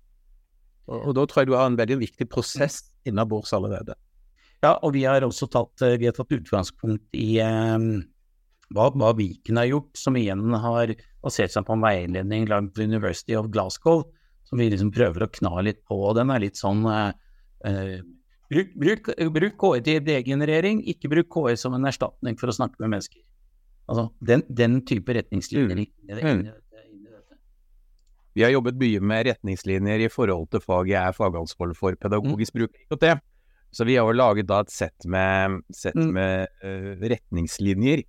Og, 0.89 1.09
og 1.09 1.17
da 1.17 1.25
tror 1.25 1.43
jeg 1.43 1.49
du 1.49 1.57
har 1.57 1.67
en 1.69 1.79
veldig 1.79 1.99
viktig 2.05 2.29
prosess 2.29 2.83
innabords 3.07 3.53
allerede. 3.53 3.97
Ja, 4.63 4.75
og 4.83 4.93
vi 4.93 5.05
har 5.07 5.23
også 5.23 5.47
tatt, 5.47 5.81
vi 5.99 6.05
har 6.09 6.15
tatt 6.15 6.33
utgangspunkt 6.35 7.15
i 7.15 7.39
eh, 7.39 7.77
hva, 8.75 8.89
hva, 8.93 9.13
Viken 9.17 9.57
har 9.57 9.69
gjort, 9.69 9.91
som 9.97 10.17
igjen 10.19 10.53
har 10.53 10.93
basert 11.23 11.53
seg 11.53 11.65
på 11.67 11.75
en 11.75 11.83
veiledning 11.83 12.47
lagd 12.49 12.71
på 12.75 12.85
University 12.85 13.35
of 13.37 13.49
Glasgow, 13.53 14.05
som 14.49 14.61
vi 14.61 14.69
liksom 14.71 14.91
prøver 14.93 15.25
å 15.25 15.31
kna 15.39 15.65
litt 15.65 15.81
på. 15.89 15.97
Den 16.17 16.33
er 16.33 16.43
litt 16.43 16.59
sånn 16.59 16.85
eh, 16.89 17.11
eh 17.65 17.99
bruk, 18.49 18.71
bruk, 18.81 19.09
bruk, 19.33 19.57
KI 19.61 19.83
til 19.85 20.05
degenerering, 20.05 20.81
ikke 20.89 21.11
bruk 21.11 21.29
KI 21.33 21.57
som 21.61 21.75
en 21.77 21.89
erstatning 21.89 22.37
for 22.39 22.49
å 22.49 22.55
snakke 22.55 22.81
med 22.81 22.95
mennesker. 22.95 23.21
Altså, 23.89 24.09
den, 24.21 24.45
den 24.49 24.81
type 24.85 25.13
retningslinjer. 25.17 25.85
Mm. 26.09 26.43
Vi 28.37 28.45
har 28.45 28.53
jobbet 28.53 28.77
mye 28.79 29.01
med 29.01 29.25
retningslinjer 29.31 30.05
i 30.05 30.11
forhold 30.13 30.51
til 30.53 30.61
faget 30.61 30.93
jeg 30.93 31.01
er 31.01 31.17
fagansvarlig 31.17 31.77
for 31.77 31.97
pedagogisk 31.99 32.53
mm. 32.53 32.59
bruk 32.59 32.77
av 32.77 32.97
IKT. 32.97 33.25
Så 33.71 33.85
vi 33.85 33.97
har 33.97 34.07
jo 34.07 34.17
laget 34.17 34.47
da 34.49 34.61
et 34.63 34.71
sett 34.73 35.05
med, 35.05 35.59
sett 35.73 35.97
mm. 35.97 36.13
med 36.13 36.61
uh, 36.63 36.93
retningslinjer. 37.11 38.05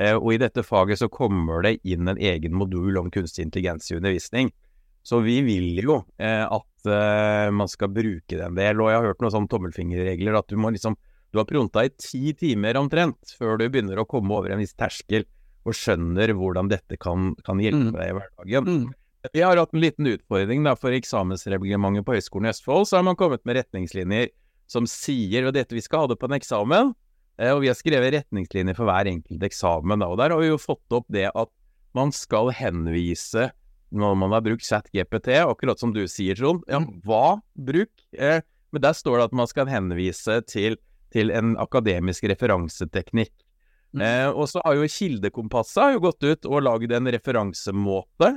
Uh, 0.00 0.16
og 0.16 0.32
i 0.34 0.40
dette 0.40 0.64
faget 0.64 1.02
så 1.02 1.10
kommer 1.12 1.64
det 1.66 1.78
inn 1.84 2.08
en 2.08 2.20
egen 2.20 2.54
modul 2.56 2.96
om 3.00 3.10
kunstig 3.12 3.46
intelligens 3.46 3.90
i 3.92 3.98
undervisning. 3.98 4.52
Så 5.02 5.18
vi 5.24 5.40
vil 5.44 5.82
jo 5.82 6.02
uh, 6.02 6.46
at 6.48 6.68
man 7.54 7.68
skal 7.70 7.92
bruke 7.94 8.34
den 8.34 8.56
del. 8.56 8.80
Og 8.82 8.88
jeg 8.90 8.98
har 8.98 9.04
hørt 9.06 9.20
noen 9.22 9.30
sånne 9.30 9.50
tommelfingerregler 9.52 10.34
at 10.34 10.48
du 10.50 10.56
må 10.58 10.72
liksom 10.74 10.96
Du 11.30 11.38
har 11.38 11.46
pronta 11.46 11.84
i 11.86 11.92
ti 11.94 12.32
timer 12.36 12.76
omtrent 12.76 13.30
før 13.38 13.54
du 13.56 13.68
begynner 13.70 14.02
å 14.02 14.04
komme 14.04 14.34
over 14.34 14.50
en 14.50 14.58
viss 14.60 14.74
terskel 14.74 15.22
og 15.64 15.76
skjønner 15.78 16.34
hvordan 16.36 16.68
dette 16.68 16.98
kan, 17.00 17.30
kan 17.46 17.62
hjelpe 17.62 17.92
mm. 17.92 17.94
deg 17.96 18.10
i 18.10 18.16
hverdagen. 18.18 18.66
Mm. 18.66 18.90
Vi 19.30 19.42
har 19.44 19.56
hatt 19.56 19.74
en 19.74 19.82
liten 19.82 20.08
utfordring 20.10 20.64
da, 20.66 20.74
for 20.74 20.94
eksamensreglementet 20.96 22.06
på 22.06 22.16
Høgskolen 22.16 22.48
i 22.48 22.50
Østfold. 22.50 22.88
Så 22.90 22.98
har 22.98 23.06
man 23.06 23.18
kommet 23.18 23.44
med 23.46 23.60
retningslinjer 23.60 24.32
som 24.70 24.88
sier 24.90 25.46
og 25.46 25.54
dette 25.54 25.76
vi 25.76 25.84
skal 25.84 26.04
ha 26.04 26.10
det 26.10 26.18
på 26.18 26.26
en 26.26 26.36
eksamen. 26.38 26.92
Eh, 27.40 27.52
og 27.52 27.62
vi 27.64 27.70
har 27.70 27.78
skrevet 27.78 28.14
retningslinjer 28.18 28.76
for 28.78 28.88
hver 28.88 29.10
enkelt 29.10 29.48
eksamen. 29.48 30.04
Og 30.06 30.18
der 30.20 30.34
har 30.34 30.42
vi 30.42 30.50
jo 30.52 30.60
fått 30.60 30.96
opp 30.96 31.08
det 31.12 31.28
at 31.30 31.52
man 31.96 32.12
skal 32.16 32.52
henvise 32.56 33.50
når 33.92 34.16
man 34.16 34.32
har 34.32 34.44
brukt 34.44 34.64
chat-GPT, 34.64 35.34
akkurat 35.44 35.80
som 35.80 35.92
du 35.92 36.06
sier, 36.08 36.36
Trond. 36.38 36.62
Ja, 36.70 36.80
mm. 36.80 37.02
hva 37.04 37.42
bruk? 37.52 37.92
Eh, 38.16 38.40
men 38.72 38.84
der 38.84 38.96
står 38.96 39.18
det 39.18 39.26
at 39.28 39.36
man 39.36 39.50
skal 39.50 39.68
henvise 39.68 40.38
til, 40.48 40.78
til 41.12 41.32
en 41.34 41.54
akademisk 41.60 42.24
referanseteknikk. 42.30 43.34
Mm. 43.92 44.00
Eh, 44.00 44.28
og 44.30 44.48
så 44.48 44.62
har 44.64 44.78
jo 44.78 44.88
Kildekompasset 44.88 45.82
har 45.82 45.94
jo 45.98 46.06
gått 46.06 46.24
ut 46.24 46.48
og 46.48 46.64
lagd 46.64 46.94
en 46.96 47.12
referansemåte. 47.12 48.32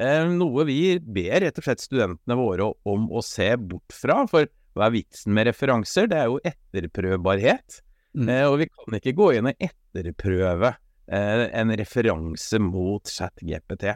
Eh, 0.00 0.28
noe 0.32 0.64
vi 0.68 0.80
ber 1.00 1.42
rett 1.44 1.60
og 1.60 1.68
slett 1.68 1.84
studentene 1.84 2.36
våre 2.40 2.70
om 2.88 3.10
å 3.12 3.24
se 3.24 3.52
bort 3.60 3.92
fra. 3.92 4.22
For 4.30 4.48
hva 4.76 4.88
er 4.88 4.96
vitsen 4.96 5.36
med 5.36 5.50
referanser? 5.50 6.08
Det 6.08 6.22
er 6.22 6.32
jo 6.32 6.40
etterprøvbarhet. 6.40 7.82
Mm. 8.16 8.30
Eh, 8.32 8.46
og 8.48 8.58
vi 8.62 8.68
kan 8.72 8.98
ikke 8.98 9.14
gå 9.16 9.30
inn 9.36 9.50
og 9.50 9.62
etterprøve 9.68 10.72
eh, 10.72 11.46
en 11.60 11.72
referanse 11.76 12.60
mot 12.62 13.12
ChatGPT. 13.12 13.90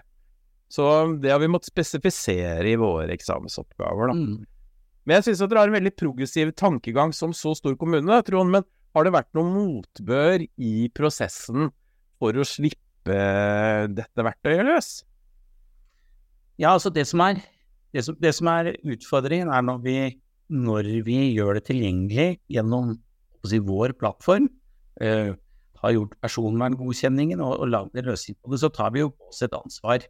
Så 0.70 0.86
det 1.22 1.32
har 1.32 1.40
vi 1.42 1.50
måttet 1.50 1.72
spesifisere 1.72 2.68
i 2.70 2.78
våre 2.78 3.10
eksamensoppgaver, 3.16 4.12
da. 4.12 4.18
Mm. 4.18 4.44
Men 5.08 5.18
jeg 5.18 5.30
syns 5.30 5.40
at 5.42 5.50
dere 5.50 5.64
har 5.64 5.70
en 5.72 5.78
veldig 5.78 5.96
progressiv 5.98 6.52
tankegang 6.54 7.14
som 7.16 7.32
så 7.34 7.56
stor 7.58 7.74
kommune, 7.80 8.20
Trond. 8.26 8.52
Men 8.52 8.66
har 8.94 9.06
det 9.06 9.14
vært 9.14 9.30
noe 9.34 9.48
motbør 9.50 10.44
i 10.44 10.74
prosessen 10.94 11.70
for 12.20 12.36
å 12.36 12.46
slippe 12.46 13.16
dette 13.90 14.26
verktøyet 14.26 14.66
løs? 14.68 14.90
Ja, 16.60 16.74
altså 16.74 16.92
det 16.92 17.06
som 17.08 17.22
er, 17.24 17.40
det 17.96 18.04
som, 18.04 18.18
det 18.20 18.34
som 18.36 18.50
er 18.52 18.74
utfordringen, 18.76 19.50
er 19.50 19.64
når 19.64 19.80
vi, 19.86 19.96
når 20.52 20.90
vi 21.06 21.20
gjør 21.32 21.56
det 21.56 21.64
tilgjengelig 21.70 22.34
gjennom 22.52 22.98
si, 23.48 23.60
vår 23.64 23.94
plattform, 24.00 24.50
eh, 25.00 25.32
har 25.80 25.94
gjort 25.96 26.16
personverngodkjenningen 26.20 27.40
og, 27.40 27.54
og 27.62 27.70
lagd 27.72 27.96
en 27.96 28.10
løsning 28.10 28.36
på 28.36 28.52
det, 28.52 28.60
så 28.60 28.68
tar 28.74 28.92
vi 28.92 29.00
jo 29.00 29.12
på 29.14 29.30
oss 29.30 29.40
et 29.46 29.56
ansvar. 29.56 30.04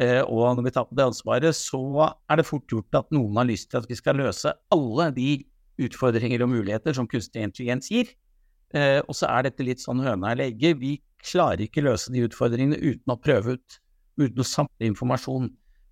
Eh, 0.00 0.22
og 0.24 0.56
når 0.56 0.64
vi 0.64 0.72
tar 0.72 0.88
på 0.88 0.96
det 0.96 1.04
ansvaret, 1.10 1.56
så 1.56 1.82
er 2.30 2.40
det 2.40 2.48
fort 2.48 2.64
gjort 2.70 3.02
at 3.02 3.12
noen 3.12 3.36
har 3.36 3.48
lyst 3.50 3.68
til 3.70 3.82
at 3.82 3.88
vi 3.90 3.98
skal 3.98 4.16
løse 4.22 4.54
alle 4.72 5.10
de 5.12 5.42
utfordringer 5.82 6.44
og 6.44 6.52
muligheter 6.52 6.96
som 6.96 7.08
kunstig 7.08 7.44
intelligens 7.44 7.90
gir. 7.92 8.12
Eh, 8.72 9.00
og 9.04 9.16
så 9.16 9.28
er 9.28 9.48
dette 9.48 9.66
litt 9.66 9.82
sånn 9.84 10.00
høna 10.00 10.32
eller 10.32 10.48
egget. 10.48 10.80
Vi 10.80 10.96
klarer 11.22 11.66
ikke 11.66 11.84
løse 11.84 12.12
de 12.12 12.24
utfordringene 12.24 12.80
uten 12.80 13.12
å 13.12 13.20
prøve 13.20 13.58
ut, 13.58 13.80
uten 14.20 14.40
å 14.40 14.48
samle 14.48 14.88
informasjon. 14.88 15.50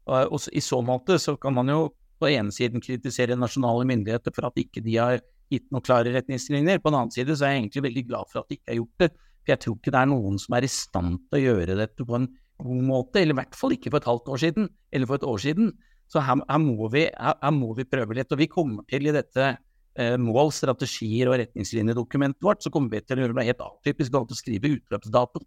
Og, 0.09 0.33
og 0.33 0.39
så, 0.41 0.53
I 0.57 0.65
så 0.65 0.81
måte 0.85 1.21
så 1.21 1.37
kan 1.41 1.59
man 1.59 1.69
jo 1.69 1.91
på 2.21 2.29
ene 2.33 2.53
siden 2.53 2.83
kritisere 2.85 3.37
nasjonale 3.37 3.87
myndigheter 3.89 4.33
for 4.37 4.49
at 4.49 4.59
ikke 4.61 4.83
de 4.85 4.97
har 4.97 5.21
gitt 5.51 5.67
noen 5.73 5.85
klare 5.85 6.13
retningslinjer. 6.15 6.81
På 6.83 6.93
den 6.93 7.01
annen 7.01 7.15
side 7.15 7.35
så 7.37 7.47
er 7.47 7.55
jeg 7.55 7.65
egentlig 7.65 7.85
veldig 7.89 8.05
glad 8.09 8.31
for 8.31 8.43
at 8.43 8.51
de 8.51 8.59
ikke 8.59 8.73
har 8.73 8.81
gjort 8.81 9.05
det. 9.05 9.11
For 9.41 9.55
jeg 9.55 9.63
tror 9.65 9.77
ikke 9.79 9.95
det 9.95 10.01
er 10.01 10.11
noen 10.11 10.41
som 10.41 10.57
er 10.57 10.67
i 10.67 10.73
stand 10.73 11.21
til 11.29 11.39
å 11.39 11.45
gjøre 11.45 11.79
dette 11.81 12.07
på 12.07 12.19
en 12.19 12.29
god 12.61 12.85
måte, 12.85 13.23
eller 13.23 13.35
i 13.35 13.41
hvert 13.41 13.57
fall 13.57 13.75
ikke 13.75 13.93
for 13.93 14.03
et 14.03 14.11
halvt 14.11 14.29
år 14.35 14.43
siden, 14.43 14.69
eller 14.93 15.09
for 15.09 15.21
et 15.21 15.27
år 15.31 15.43
siden. 15.47 15.73
Så 16.11 16.23
her, 16.27 16.43
her, 16.51 16.61
må, 16.63 16.89
vi, 16.93 17.07
her, 17.09 17.37
her 17.41 17.55
må, 17.55 17.71
vi, 17.79 17.87
prøve 17.89 18.17
litt. 18.19 18.33
Og 18.35 18.41
vi 18.41 18.51
kommer 18.51 18.87
til 18.91 19.07
i 19.07 19.15
dette 19.15 19.47
eh, 19.55 20.17
mål, 20.21 20.53
strategier 20.55 21.31
og 21.31 21.39
retningslinjedokumentet 21.41 22.45
vårt, 22.45 22.65
så 22.65 22.73
kommer 22.75 22.97
vi 22.97 23.03
til 23.05 23.21
å 23.21 23.27
gjøre 23.27 23.39
det 23.39 23.49
helt 23.53 23.67
atypisk 23.67 24.19
å 24.19 24.25
skrive 24.39 24.75
utløpsdato. 24.77 25.45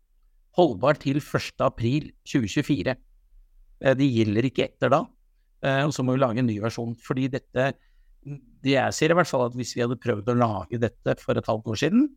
Holdbar 0.57 0.99
til 1.01 1.19
1.4.2024. 1.19 2.95
Eh, 3.83 3.97
det 3.99 4.09
gjelder 4.09 4.49
ikke 4.49 4.67
etter 4.69 4.93
da. 4.93 5.03
Eh, 5.63 5.81
og 5.85 5.93
så 5.95 6.05
må 6.05 6.15
vi 6.15 6.23
lage 6.23 6.43
en 6.43 6.49
ny 6.49 6.59
versjon. 6.63 6.95
Fordi 7.03 7.27
dette 7.33 7.73
det 8.63 8.77
Jeg 8.77 8.95
sier, 8.95 9.11
i 9.11 9.17
hvert 9.17 9.29
fall 9.29 9.47
at 9.47 9.57
hvis 9.57 9.73
vi 9.75 9.83
hadde 9.83 9.99
prøvd 9.99 10.31
å 10.31 10.39
lage 10.39 10.79
dette 10.81 11.17
for 11.21 11.37
et 11.37 11.49
halvt 11.49 11.73
år 11.73 11.81
siden, 11.83 12.07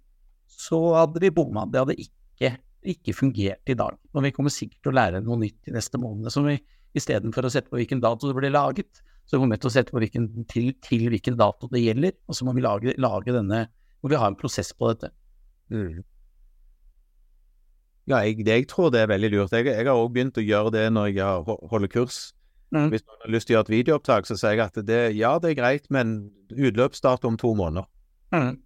så 0.47 0.79
hadde 0.95 1.21
vi 1.23 1.35
bomma. 1.35 1.67
Det 1.71 1.83
hadde 1.83 1.99
ikke 1.99 2.55
ikke 2.87 3.15
fungert 3.17 3.71
i 3.71 3.77
dag. 3.79 3.97
Og 4.15 4.25
vi 4.25 4.33
kommer 4.35 4.53
sikkert 4.53 4.85
til 4.85 4.93
å 4.93 4.97
lære 4.97 5.23
noe 5.25 5.41
nytt 5.41 5.71
i 5.71 5.75
neste 5.75 5.99
måned. 6.01 6.31
Så 6.33 6.43
vi 6.47 6.57
istedenfor 6.97 7.47
å 7.47 7.53
sette 7.53 7.73
på 7.73 7.81
hvilken 7.81 8.03
dato 8.05 8.31
det 8.31 8.37
ble 8.39 8.53
laget, 8.53 9.03
så 9.27 9.41
kommer 9.41 9.57
vi 9.57 9.65
til 9.65 9.71
å 9.71 9.75
sette 9.75 9.95
på 9.95 10.03
hvilken, 10.03 10.29
til, 10.51 10.71
til, 10.85 11.09
hvilken 11.11 11.39
dato 11.39 11.69
det 11.73 11.83
gjelder, 11.83 12.15
og 12.29 12.39
så 12.39 12.47
må 12.47 12.55
vi 12.57 12.63
lage, 12.63 12.95
lage 13.03 13.35
denne 13.35 13.67
Må 14.05 14.11
vi 14.13 14.19
ha 14.21 14.27
en 14.29 14.37
prosess 14.39 14.69
på 14.77 14.91
dette. 14.93 15.09
Mm. 15.73 16.05
Ja, 18.07 18.21
jeg, 18.23 18.45
jeg, 18.47 18.67
tror 18.71 18.93
det 18.95 19.01
er 19.03 19.09
veldig 19.11 19.31
lurt. 19.33 19.55
Jeg, 19.57 19.67
jeg 19.67 19.89
har 19.89 19.99
òg 19.99 20.13
begynt 20.15 20.39
å 20.39 20.45
gjøre 20.45 20.71
det 20.77 20.85
når 20.93 21.09
jeg 21.17 21.57
holder 21.73 21.91
kurs. 21.91 22.19
Mm. 22.75 22.89
Hvis 22.91 23.05
noen 23.07 23.23
har 23.23 23.33
lyst 23.33 23.49
til 23.49 23.55
å 23.55 23.59
gjøre 23.59 23.67
et 23.69 23.75
videoopptak, 23.77 24.27
så 24.27 24.37
sier 24.39 24.57
jeg 24.59 24.65
at 24.65 24.79
det, 24.89 25.03
ja, 25.17 25.37
det 25.43 25.53
er 25.53 25.59
greit, 25.61 25.85
men 25.95 26.17
utløpsdato 26.51 27.31
om 27.31 27.39
to 27.41 27.53
måneder. 27.59 27.87
Mm. 28.35 28.57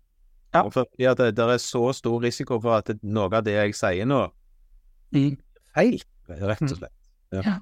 Ja. 0.54 0.64
Fordi 0.66 1.06
at 1.06 1.20
det, 1.20 1.34
det, 1.38 1.46
er 1.46 1.62
så 1.62 1.90
stor 1.94 2.22
risiko 2.24 2.58
for 2.62 2.80
at 2.80 2.90
noe 3.06 3.28
av 3.30 3.44
det 3.46 3.54
jeg 3.54 3.76
sier 3.78 4.08
nå, 4.08 4.24
mm. 5.14 5.34
feil, 5.76 6.00
rett 6.32 6.64
og 6.66 6.78
slett. 6.78 6.96
Ja. 7.36 7.44
ja. 7.46 7.58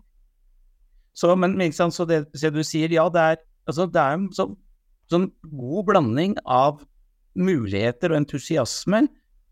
Så, 1.19 1.35
men, 1.37 1.59
sant, 1.75 1.97
så 1.97 2.07
det, 2.09 2.23
så 2.39 2.53
du 2.55 2.63
sier, 2.65 2.93
ja, 2.95 3.09
det 3.13 3.25
er, 3.35 3.41
altså, 3.69 3.89
det 3.91 4.01
er 4.01 4.17
en 4.17 4.29
så, 4.33 4.47
sånn 5.11 5.27
god 5.51 5.89
blanding 5.91 6.39
av 6.47 6.85
muligheter 7.39 8.15
og 8.15 8.23
entusiasme 8.23 9.05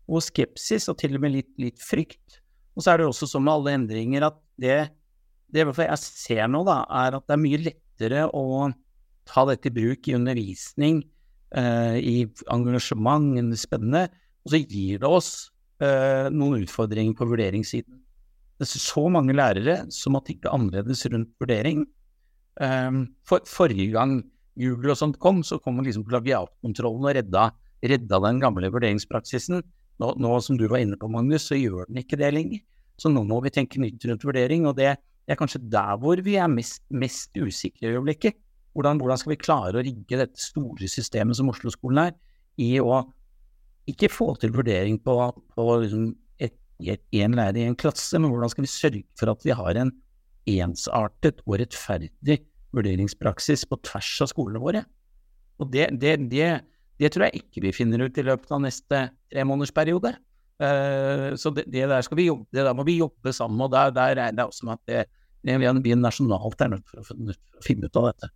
og 0.07 0.23
skepsis, 0.23 0.87
og 0.87 0.97
til 1.01 1.17
og 1.17 1.25
med 1.25 1.35
litt, 1.35 1.51
litt 1.59 1.83
frykt. 1.83 2.39
Og 2.77 2.85
så 2.85 2.93
er 2.93 3.01
det 3.01 3.09
også 3.09 3.27
som 3.29 3.43
med 3.43 3.57
alle 3.57 3.75
endringer 3.75 4.29
at 4.29 4.39
det, 4.61 4.79
det 5.53 5.63
jeg 5.63 5.99
ser 6.01 6.47
nå, 6.51 6.63
da, 6.67 6.81
er 7.05 7.17
at 7.17 7.27
det 7.27 7.35
er 7.35 7.43
mye 7.43 7.61
lettere 7.63 8.25
å 8.35 8.69
ta 9.27 9.43
dette 9.47 9.69
i 9.69 9.75
bruk 9.75 10.07
i 10.07 10.15
undervisning 10.15 11.01
eh, 11.55 11.97
i 11.99 12.15
engasjement, 12.53 13.37
spennende, 13.59 14.07
og 14.43 14.53
så 14.53 14.61
gir 14.63 15.01
det 15.03 15.07
oss 15.07 15.31
eh, 15.83 16.27
noen 16.31 16.63
utfordringer 16.63 17.15
på 17.17 17.27
vurderingssiden. 17.31 17.99
Det 18.57 18.65
er 18.65 18.81
så 18.81 19.03
mange 19.13 19.35
lærere 19.37 19.83
som 19.93 20.17
har 20.17 20.25
tenkt 20.25 20.47
annerledes 20.49 21.05
rundt 21.11 21.33
vurdering. 21.41 21.85
Eh, 22.61 23.01
for, 23.27 23.43
forrige 23.47 23.93
gang 23.95 24.19
Google 24.57 24.95
og 24.95 24.99
sånt 24.99 25.19
kom, 25.21 25.43
så 25.45 25.59
kom 25.61 25.79
liksom 25.85 26.07
plagiatkontrollen 26.07 27.05
og 27.05 27.17
redda, 27.19 27.49
redda 27.85 28.21
den 28.25 28.41
gamle 28.41 28.71
vurderingspraksisen. 28.73 29.61
Nå, 30.01 30.13
nå, 30.21 30.31
som 30.45 30.57
du 30.57 30.67
var 30.69 30.81
inne 30.81 30.97
på, 30.99 31.09
Magnus, 31.09 31.47
så 31.49 31.57
gjør 31.57 31.87
den 31.89 32.01
ikke 32.03 32.19
det 32.19 32.33
lenger. 32.33 32.63
Så 32.97 33.11
nå 33.13 33.21
må 33.29 33.39
vi 33.45 33.53
tenke 33.53 33.81
nytt 33.81 34.01
rundt 34.09 34.25
vurdering, 34.25 34.65
og 34.69 34.77
det 34.79 34.95
er 35.33 35.39
kanskje 35.39 35.63
der 35.71 35.97
hvor 36.01 36.19
vi 36.23 36.37
er 36.39 36.47
mest, 36.51 36.83
mest 36.89 37.35
usikre 37.37 37.89
i 37.89 37.95
øyeblikket. 37.95 38.37
Hvordan, 38.77 38.99
hvordan, 39.01 39.19
skal 39.19 39.33
vi 39.33 39.41
klare 39.41 39.79
å 39.79 39.83
rigge 39.83 40.19
dette 40.19 40.39
store 40.41 40.89
systemet 40.91 41.37
som 41.39 41.49
Oslo-skolen 41.49 42.03
er, 42.07 42.17
i 42.61 42.77
å 42.81 43.01
ikke 43.89 44.09
få 44.11 44.31
til 44.41 44.53
vurdering 44.53 44.99
på, 45.01 45.15
på 45.55 45.65
liksom 45.83 46.11
én 46.77 47.33
lærer 47.37 47.57
i 47.61 47.65
en 47.65 47.77
klasse, 47.77 48.19
men 48.19 48.29
hvordan 48.31 48.51
skal 48.53 48.65
vi 48.65 48.69
sørge 48.69 49.03
for 49.17 49.31
at 49.31 49.45
vi 49.45 49.55
har 49.55 49.79
en 49.81 49.91
ensartet 50.47 51.41
og 51.45 51.57
rettferdig 51.61 52.39
vurderingspraksis 52.75 53.65
på 53.69 53.79
tvers 53.87 54.11
av 54.21 54.31
skolene 54.31 54.61
våre? 54.61 54.83
Og 55.57 55.71
det, 55.73 55.89
det, 56.01 56.17
det, 56.29 56.49
det 57.01 57.11
tror 57.13 57.27
jeg 57.27 57.41
ikke 57.41 57.65
vi 57.65 57.75
finner 57.75 58.05
ut 58.05 58.17
i 58.17 58.25
løpet 58.25 58.53
av 58.53 58.61
neste 58.61 59.07
tremånedersperiode. 59.33 60.13
Uh, 60.57 61.33
så 61.37 61.51
det, 61.53 61.67
der 61.69 62.01
skal 62.05 62.17
vi 62.17 62.29
jobbe, 62.29 62.47
det 62.53 62.65
der 62.65 62.77
må 62.77 62.85
vi 62.85 62.99
jobbe 62.99 63.33
sammen, 63.33 63.61
og 63.65 63.73
der, 63.73 63.93
der 63.93 64.21
er 64.21 64.37
det 64.37 64.45
også 64.45 64.69
med 64.69 64.77
at 64.77 64.89
det, 64.89 65.16
vi 65.43 65.95
nasjonalt 65.95 66.61
er 66.61 66.73
nødt 66.75 66.89
for 66.89 67.01
å 67.01 67.35
finne 67.63 67.87
ut 67.87 67.99
av 67.99 68.11
dette. 68.11 68.29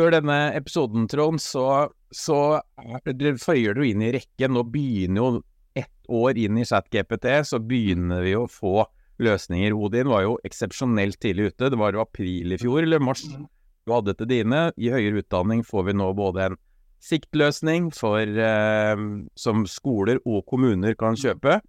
Før 0.00 0.14
denne 0.14 0.36
episoden, 0.56 1.04
Trond, 1.10 1.42
så, 1.42 1.90
så 2.14 2.60
er, 2.80 3.34
føyer 3.42 3.76
du 3.76 3.82
inn 3.84 4.00
i 4.00 4.12
rekken. 4.14 4.54
Nå 4.56 4.62
begynner 4.72 5.20
jo 5.20 5.42
ett 5.76 6.08
år 6.08 6.38
inn 6.40 6.56
i 6.56 6.64
ChatGPT, 6.64 7.26
så 7.44 7.60
begynner 7.60 8.24
vi 8.24 8.32
å 8.38 8.46
få 8.48 8.86
løsninger. 9.20 9.76
Odin 9.76 10.08
var 10.08 10.24
jo 10.24 10.38
eksepsjonelt 10.46 11.20
tidlig 11.20 11.50
ute. 11.52 11.68
Det 11.72 11.80
var 11.80 11.92
jo 11.92 12.04
april 12.04 12.56
i 12.56 12.60
fjor, 12.60 12.80
eller 12.84 13.02
mars, 13.02 13.26
mm. 13.28 13.44
du 13.84 13.92
hadde 13.92 14.16
til 14.16 14.30
dine. 14.30 14.62
I 14.80 14.92
høyere 14.94 15.20
utdanning 15.20 15.64
får 15.66 15.90
vi 15.90 15.96
nå 16.00 16.08
både 16.16 16.48
en 16.48 16.58
siktløsning 17.04 17.90
for, 17.96 18.24
eh, 18.24 19.04
som 19.36 19.68
skoler 19.68 20.20
og 20.24 20.46
kommuner 20.48 20.96
kan 21.00 21.18
kjøpe. 21.18 21.60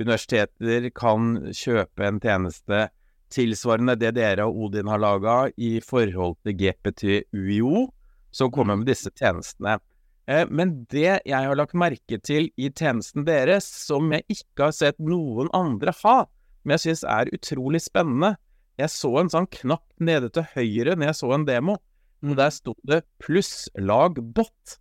Universiteter 0.00 0.88
kan 0.96 1.36
kjøpe 1.52 2.06
en 2.06 2.20
tjeneste 2.22 2.88
tilsvarende 3.30 3.94
det 4.00 4.14
dere 4.16 4.46
og 4.48 4.66
Odin 4.66 4.90
har 4.90 5.00
laga 5.02 5.36
i 5.60 5.78
forhold 5.84 6.36
til 6.44 6.56
GPT-UiO, 6.58 7.86
som 8.34 8.50
kommer 8.54 8.78
med 8.80 8.90
disse 8.90 9.12
tjenestene. 9.14 9.78
Eh, 10.30 10.46
men 10.50 10.84
det 10.90 11.20
jeg 11.26 11.48
har 11.48 11.58
lagt 11.58 11.78
merke 11.78 12.20
til 12.22 12.50
i 12.58 12.70
tjenesten 12.70 13.26
deres, 13.26 13.66
som 13.66 14.10
jeg 14.14 14.26
ikke 14.30 14.68
har 14.68 14.76
sett 14.76 14.98
noen 15.02 15.50
andre 15.56 15.94
ha, 16.02 16.18
men 16.62 16.76
jeg 16.76 16.84
syns 16.88 17.04
er 17.08 17.32
utrolig 17.34 17.80
spennende 17.80 18.36
Jeg 18.80 18.92
så 18.92 19.10
en 19.20 19.28
sånn 19.32 19.48
knapp 19.52 19.84
nede 20.00 20.30
til 20.32 20.46
høyre 20.54 20.94
når 20.96 21.10
jeg 21.10 21.16
så 21.18 21.32
en 21.34 21.44
demo, 21.48 21.74
og 22.24 22.36
der 22.36 22.52
sto 22.52 22.72
det 22.88 23.02
bot'. 23.20 24.78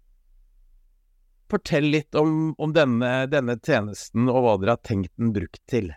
Fortell 1.49 1.89
litt 1.95 2.15
om, 2.19 2.53
om 2.61 2.73
denne, 2.75 3.25
denne 3.31 3.55
tjenesten, 3.57 4.29
og 4.29 4.43
hva 4.45 4.57
dere 4.61 4.75
har 4.77 4.85
tenkt 4.85 5.13
den 5.17 5.33
brukt 5.33 5.61
til. 5.69 5.89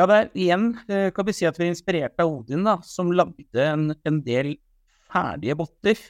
Ja, 0.00 0.06
det 0.08 0.16
er 0.16 0.30
igjen 0.32 0.70
eh, 0.88 1.10
kan 1.12 1.26
vi 1.28 1.34
si 1.36 1.44
at 1.44 1.58
vi 1.60 1.66
er 1.66 1.74
inspirert 1.74 2.22
av 2.22 2.30
Odin, 2.32 2.64
da, 2.64 2.78
som 2.86 3.12
lagde 3.12 3.66
en, 3.66 3.90
en 3.92 4.20
del 4.24 4.54
ferdige 5.12 5.58
botter. 5.60 6.00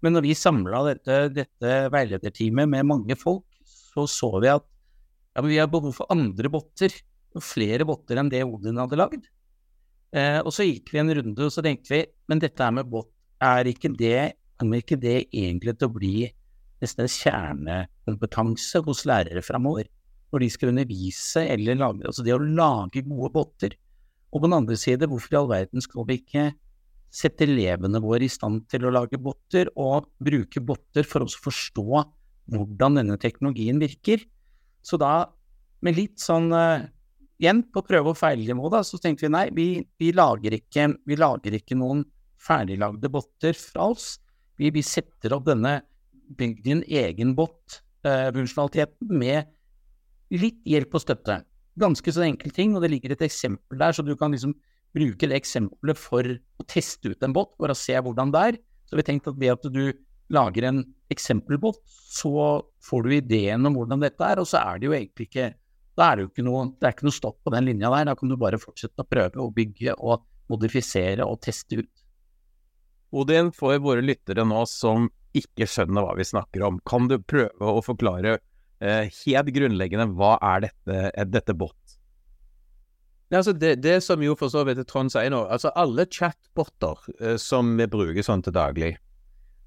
Men 0.00 0.14
når 0.14 0.28
vi 0.28 0.38
samla 0.38 0.80
dette, 0.86 1.18
dette 1.34 1.74
veilederteamet 1.92 2.70
med 2.70 2.88
mange 2.88 3.18
folk, 3.18 3.44
så 3.68 4.06
så 4.08 4.30
vi 4.40 4.50
at 4.52 4.64
ja, 5.34 5.44
vi 5.44 5.58
har 5.58 5.70
behov 5.70 5.92
for 5.98 6.10
andre 6.14 6.50
botter. 6.50 6.94
Flere 7.44 7.84
botter 7.86 8.18
enn 8.18 8.30
det 8.32 8.40
Odin 8.46 8.80
hadde 8.80 8.98
lagd. 8.98 9.28
Eh, 10.16 10.40
og 10.40 10.50
så 10.54 10.64
gikk 10.64 10.94
vi 10.94 11.02
en 11.02 11.12
runde, 11.20 11.44
og 11.44 11.52
så 11.52 11.62
tenkte 11.64 11.92
vi 11.92 12.00
men 12.30 12.40
dette 12.42 12.64
her 12.64 12.72
med 12.74 12.88
bot, 12.88 13.10
er 13.44 13.68
ikke 13.68 13.92
det, 13.94 14.40
kommer 14.58 14.80
ikke 14.80 14.98
det 14.98 15.18
egentlig 15.28 15.76
til 15.76 15.90
å 15.90 15.94
bli 15.94 16.14
nesten 16.82 17.04
en 17.04 17.12
kjernekompetanse 17.12 18.82
hos 18.86 19.04
lærere 19.08 19.42
framover. 19.44 19.88
Når 20.32 20.44
de 20.44 20.48
skal 20.52 20.72
undervise 20.72 21.42
eller 21.54 21.78
lage 21.78 22.04
Altså 22.04 22.24
det 22.24 22.34
å 22.34 22.42
lage 22.42 23.04
gode 23.06 23.30
botter. 23.32 23.76
Og 24.28 24.42
på 24.42 24.48
den 24.48 24.58
andre 24.58 24.76
side, 24.76 25.08
hvorfor 25.08 25.32
i 25.32 25.38
all 25.40 25.48
verden 25.50 25.84
skal 25.84 26.04
vi 26.08 26.18
ikke 26.20 26.50
sette 27.08 27.46
elevene 27.46 28.02
våre 28.04 28.26
i 28.26 28.32
stand 28.32 28.66
til 28.68 28.84
å 28.84 28.92
lage 28.92 29.16
botter, 29.20 29.70
og 29.80 30.10
bruke 30.20 30.60
botter 30.60 31.06
for 31.08 31.24
å 31.24 31.30
forstå 31.32 32.04
hvordan 32.52 33.00
denne 33.00 33.16
teknologien 33.20 33.80
virker? 33.80 34.20
Så 34.84 35.00
da, 35.00 35.30
med 35.84 35.96
litt 35.96 36.20
sånn 36.20 36.52
uh, 36.52 36.84
igjen 37.40 37.62
på 37.72 37.82
prøve- 37.86 38.12
og 38.12 38.18
feil-nivå, 38.18 38.70
da, 38.72 38.82
så 38.84 39.00
tenkte 39.00 39.26
vi 39.26 39.32
nei, 39.32 39.46
vi, 39.54 39.68
vi, 40.00 40.12
lager 40.16 40.56
ikke, 40.58 40.90
vi, 41.08 41.18
lager 41.18 41.56
ikke, 41.58 41.78
noen 41.78 42.04
ferdiglagde 42.38 43.10
botter 43.12 43.56
fra 43.58 43.90
oss. 43.94 44.16
Vi, 44.58 44.70
vi 44.74 44.84
setter 44.84 45.34
opp 45.36 45.46
denne 45.48 45.78
bygd 46.38 46.64
din 46.66 46.82
egen 46.86 47.34
bot-funksjonaliteten 47.38 49.12
uh, 49.12 49.20
med 49.22 49.48
litt 50.34 50.60
hjelp 50.68 50.96
og 50.98 51.04
støtte. 51.04 51.40
Ganske 51.78 52.12
så 52.12 52.24
enkel 52.26 52.52
ting, 52.54 52.74
og 52.74 52.84
det 52.84 52.92
ligger 52.92 53.14
et 53.14 53.24
eksempel 53.24 53.80
der, 53.80 53.94
så 53.94 54.04
du 54.04 54.14
kan 54.18 54.34
liksom 54.34 54.56
bruke 54.96 55.28
det 55.30 55.38
eksempelet 55.38 56.00
for 56.00 56.26
å 56.26 56.66
teste 56.68 57.12
ut 57.12 57.24
en 57.24 57.34
bot, 57.36 57.54
for 57.60 57.70
å 57.72 57.76
se 57.76 57.96
hvordan 57.96 58.32
det 58.34 58.44
er. 58.50 58.60
Så 58.88 58.98
vi 58.98 59.04
tenkte 59.06 59.32
at 59.32 59.40
ved 59.40 59.54
at 59.54 59.68
du 59.72 59.82
lager 60.32 60.68
en 60.68 60.82
eksempelbot, 61.12 61.80
så 61.88 62.60
får 62.84 63.04
du 63.04 63.14
ideen 63.16 63.68
om 63.68 63.76
hvordan 63.76 64.04
dette 64.04 64.24
er, 64.24 64.40
og 64.40 64.48
så 64.48 64.60
er 64.60 64.80
det 64.80 64.88
jo 64.88 64.96
egentlig 64.96 65.28
ikke 65.30 65.52
da 65.98 66.12
er 66.12 66.18
det 66.18 66.24
jo 66.24 66.30
ikke 66.30 66.46
noe, 66.46 66.66
det 66.78 66.86
er 66.86 66.94
ikke 66.94 67.08
noe 67.08 67.16
stopp 67.16 67.38
på 67.42 67.50
den 67.50 67.66
linja 67.66 67.88
der. 67.90 68.04
Da 68.06 68.14
kan 68.14 68.30
du 68.30 68.36
bare 68.38 68.60
fortsette 68.62 69.02
å 69.02 69.08
prøve 69.08 69.40
å 69.42 69.50
bygge 69.50 69.96
og 69.98 70.22
modifisere 70.52 71.26
og 71.26 71.40
teste 71.42 71.80
ut. 71.80 72.04
Odin, 73.18 73.50
for 73.56 73.74
våre 73.82 74.04
lyttere 74.04 74.44
nå 74.46 74.62
som 74.70 75.08
ikke 75.36 75.68
skjønner 75.68 76.04
hva 76.04 76.14
vi 76.18 76.26
snakker 76.26 76.64
om, 76.66 76.78
kan 76.88 77.08
du 77.10 77.18
prøve 77.20 77.72
å 77.72 77.82
forklare 77.84 78.38
eh, 78.80 79.10
helt 79.24 79.52
grunnleggende 79.54 80.08
hva 80.18 80.36
er 80.54 80.68
dette, 80.68 81.02
er 81.12 81.28
dette 81.28 81.56
bot? 81.56 81.76
Ja, 83.28 83.42
altså 83.42 83.52
det, 83.52 83.82
det, 83.84 83.98
som 84.02 84.22
jo 84.24 84.32
for 84.40 84.48
så 84.48 84.62
vidt 84.64 84.80
Trond 84.88 85.12
sier 85.12 85.28
nå, 85.32 85.42
altså 85.52 85.72
alle 85.76 86.06
chatboter 86.08 87.02
eh, 87.20 87.36
som 87.40 87.74
vi 87.76 87.86
bruker 87.90 88.24
sånn 88.24 88.44
til 88.44 88.56
daglig, 88.56 88.94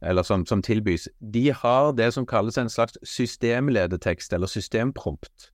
eller 0.02 0.26
som, 0.26 0.48
som, 0.50 0.64
tilbys, 0.66 1.06
de 1.22 1.52
har 1.54 1.92
det 1.94 2.10
som 2.16 2.26
kalles 2.26 2.58
en 2.58 2.72
slags 2.74 2.98
systemledetekst, 3.06 4.34
eller 4.34 4.50
systemprompt. 4.50 5.52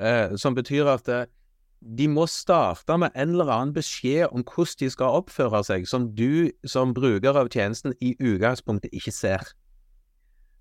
Eh, 0.00 0.32
som 0.40 0.56
betyr 0.56 0.88
at 0.88 1.10
eh, 1.12 1.26
de 1.82 2.06
må 2.08 2.26
starte 2.30 2.96
med 2.98 3.10
en 3.18 3.34
eller 3.34 3.50
annen 3.50 3.74
beskjed 3.74 4.28
om 4.30 4.44
hvordan 4.46 4.78
de 4.80 4.90
skal 4.90 5.16
oppføre 5.22 5.64
seg, 5.66 5.88
som 5.88 6.14
du 6.14 6.50
som 6.68 6.94
bruker 6.94 7.38
av 7.38 7.48
tjenesten 7.50 7.94
i 8.00 8.14
utgangspunktet 8.20 8.94
ikke 8.94 9.12
ser. 9.14 9.42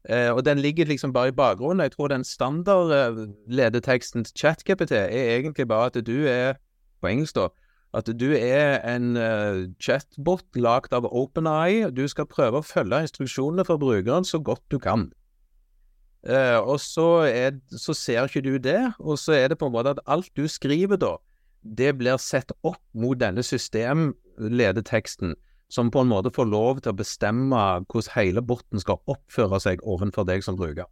Eh, 0.10 0.32
og 0.34 0.46
den 0.46 0.60
ligger 0.60 0.86
liksom 0.90 1.14
bare 1.14 1.30
i 1.30 1.38
bakgrunnen. 1.38 1.84
Jeg 1.86 1.92
tror 1.92 2.08
den 2.08 2.24
standardledeteksten 2.26 4.24
til 4.26 4.38
ChatGPT 4.38 4.92
er 4.92 5.38
egentlig 5.38 5.68
bare 5.68 5.86
at 5.94 6.08
du 6.08 6.26
er, 6.26 6.54
på 7.02 7.08
engelsk 7.08 7.36
da, 7.36 7.48
at 7.94 8.20
du 8.20 8.32
er 8.32 8.80
en 8.88 9.18
uh, 9.20 9.68
chatbot 9.84 10.46
lagd 10.56 10.94
av 10.96 11.06
OpenEye. 11.06 11.90
Du 11.92 12.08
skal 12.08 12.26
prøve 12.26 12.58
å 12.62 12.66
følge 12.66 13.02
instruksjonene 13.04 13.66
for 13.68 13.78
brukeren 13.82 14.26
så 14.26 14.40
godt 14.40 14.64
du 14.72 14.80
kan. 14.80 15.12
Uh, 16.22 16.62
og 16.62 16.78
så, 16.80 17.26
er, 17.26 17.56
så, 17.74 17.94
ser 17.98 18.28
ikke 18.28 18.42
du 18.46 18.58
det, 18.62 18.94
og 19.00 19.18
så 19.18 19.34
er 19.34 19.48
det 19.50 19.58
på 19.58 19.66
en 19.66 19.74
måte 19.74 19.90
at 19.96 20.04
alt 20.06 20.30
du 20.38 20.48
skriver 20.48 20.98
da, 21.02 21.16
det 21.62 21.98
blir 21.98 22.18
sett 22.22 22.52
opp 22.62 22.82
mot 22.94 23.18
denne 23.18 23.42
systemledeteksten, 23.46 25.36
som 25.72 25.92
på 25.92 26.00
en 26.04 26.08
måte 26.12 26.32
får 26.36 26.46
lov 26.46 26.80
til 26.82 26.92
å 26.92 27.00
bestemme 27.00 27.86
hvordan 27.90 28.14
hele 28.14 28.42
botten 28.46 28.80
skal 28.84 29.02
oppføre 29.10 29.60
seg 29.64 29.82
overfor 29.82 30.24
deg 30.30 30.44
som 30.46 30.56
bruker. 30.60 30.86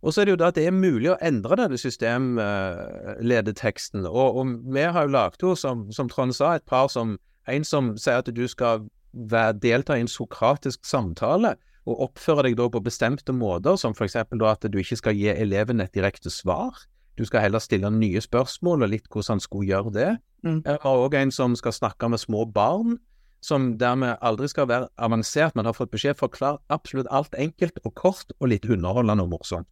Og 0.00 0.12
så 0.12 0.20
er 0.20 0.24
det 0.24 0.32
jo 0.32 0.40
da 0.40 0.48
at 0.48 0.56
det 0.56 0.66
er 0.68 0.72
mulig 0.72 1.10
å 1.12 1.20
endre 1.20 1.56
denne 1.60 1.78
systemledeteksten, 1.80 4.06
og, 4.08 4.36
og 4.40 4.46
vi 4.72 4.80
har 4.80 5.02
jo 5.04 5.10
laget 5.12 5.42
jo, 5.44 5.52
som, 5.58 5.92
som 5.92 6.08
Trond 6.08 6.32
sa, 6.36 6.54
et 6.56 6.66
par 6.68 6.88
som 6.92 7.18
En 7.48 7.64
som 7.64 7.96
sier 7.98 8.18
at 8.20 8.28
du 8.30 8.46
skal 8.46 8.80
være, 9.10 9.58
delta 9.58 9.96
i 9.96 10.00
en 10.04 10.08
sokratisk 10.08 10.84
samtale, 10.86 11.56
og 11.88 12.06
oppføre 12.08 12.44
deg 12.48 12.56
da 12.58 12.68
på 12.72 12.82
bestemte 12.84 13.32
måter, 13.32 13.76
som 13.80 13.94
f.eks. 13.96 14.16
at 14.20 14.66
du 14.68 14.78
ikke 14.80 14.98
skal 15.00 15.16
gi 15.16 15.30
eleven 15.32 15.80
et 15.80 15.94
direkte 15.94 16.30
svar. 16.32 16.76
Du 17.18 17.24
skal 17.28 17.44
heller 17.44 17.62
stille 17.62 17.90
nye 17.92 18.20
spørsmål, 18.20 18.84
og 18.84 18.92
litt 18.92 19.08
hvordan 19.08 19.36
han 19.38 19.44
skulle 19.44 19.68
gjøre 19.68 19.94
det. 19.94 20.10
Mm. 20.44 20.62
Jeg 20.64 20.78
har 20.82 21.04
òg 21.04 21.16
en 21.18 21.32
som 21.34 21.56
skal 21.58 21.74
snakke 21.76 22.08
med 22.08 22.20
små 22.22 22.46
barn, 22.48 22.98
som 23.44 23.74
dermed 23.80 24.20
aldri 24.20 24.48
skal 24.52 24.68
være 24.68 24.88
avansert, 25.00 25.56
men 25.56 25.68
har 25.68 25.76
fått 25.76 25.92
beskjed 25.92 26.18
forklar 26.20 26.60
absolutt 26.68 27.08
alt 27.10 27.34
enkelt 27.40 27.80
og 27.84 27.94
kort 27.96 28.34
og 28.38 28.52
litt 28.52 28.68
underholdende 28.68 29.24
og 29.24 29.32
morsomt. 29.34 29.68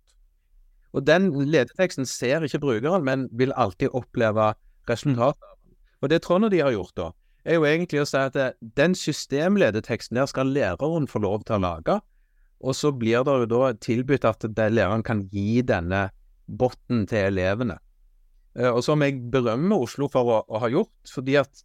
Og 0.97 1.05
den 1.05 1.29
ledeteksten 1.45 2.09
ser 2.09 2.45
ikke 2.45 2.63
brukeren, 2.63 3.05
men 3.05 3.29
vil 3.37 3.53
alltid 3.57 3.93
oppleve 3.93 4.55
resultatet. 4.89 5.45
Og 6.01 6.09
det 6.09 6.23
Trond 6.25 6.47
og 6.47 6.53
de 6.55 6.63
har 6.63 6.73
gjort 6.73 6.95
da, 6.97 7.11
er 7.45 7.59
jo 7.59 7.67
egentlig 7.69 8.03
å 8.03 8.09
si 8.09 8.21
at 8.21 8.37
den 8.61 8.95
systemledeteksten 8.99 10.19
der 10.19 10.31
skal 10.31 10.51
læreren 10.53 11.09
få 11.11 11.23
lov 11.25 11.45
til 11.47 11.59
å 11.59 11.65
lage, 11.65 11.99
og 12.59 12.75
så 12.75 12.91
blir 12.91 13.23
det 13.27 13.35
jo 13.43 13.51
da 13.51 13.73
tilbudt 13.79 14.27
at 14.27 14.47
læreren 14.59 15.05
kan 15.07 15.23
gi 15.33 15.63
denne 15.63 16.09
botten 16.49 17.07
til 17.07 17.31
elevene. 17.31 17.79
Eh, 18.59 18.71
og 18.71 18.83
som 18.85 19.03
jeg 19.05 19.21
berømmer 19.33 19.85
Oslo 19.87 20.09
for 20.13 20.33
å, 20.33 20.43
å 20.49 20.63
ha 20.65 20.71
gjort, 20.73 20.95
fordi 21.13 21.39
at 21.41 21.65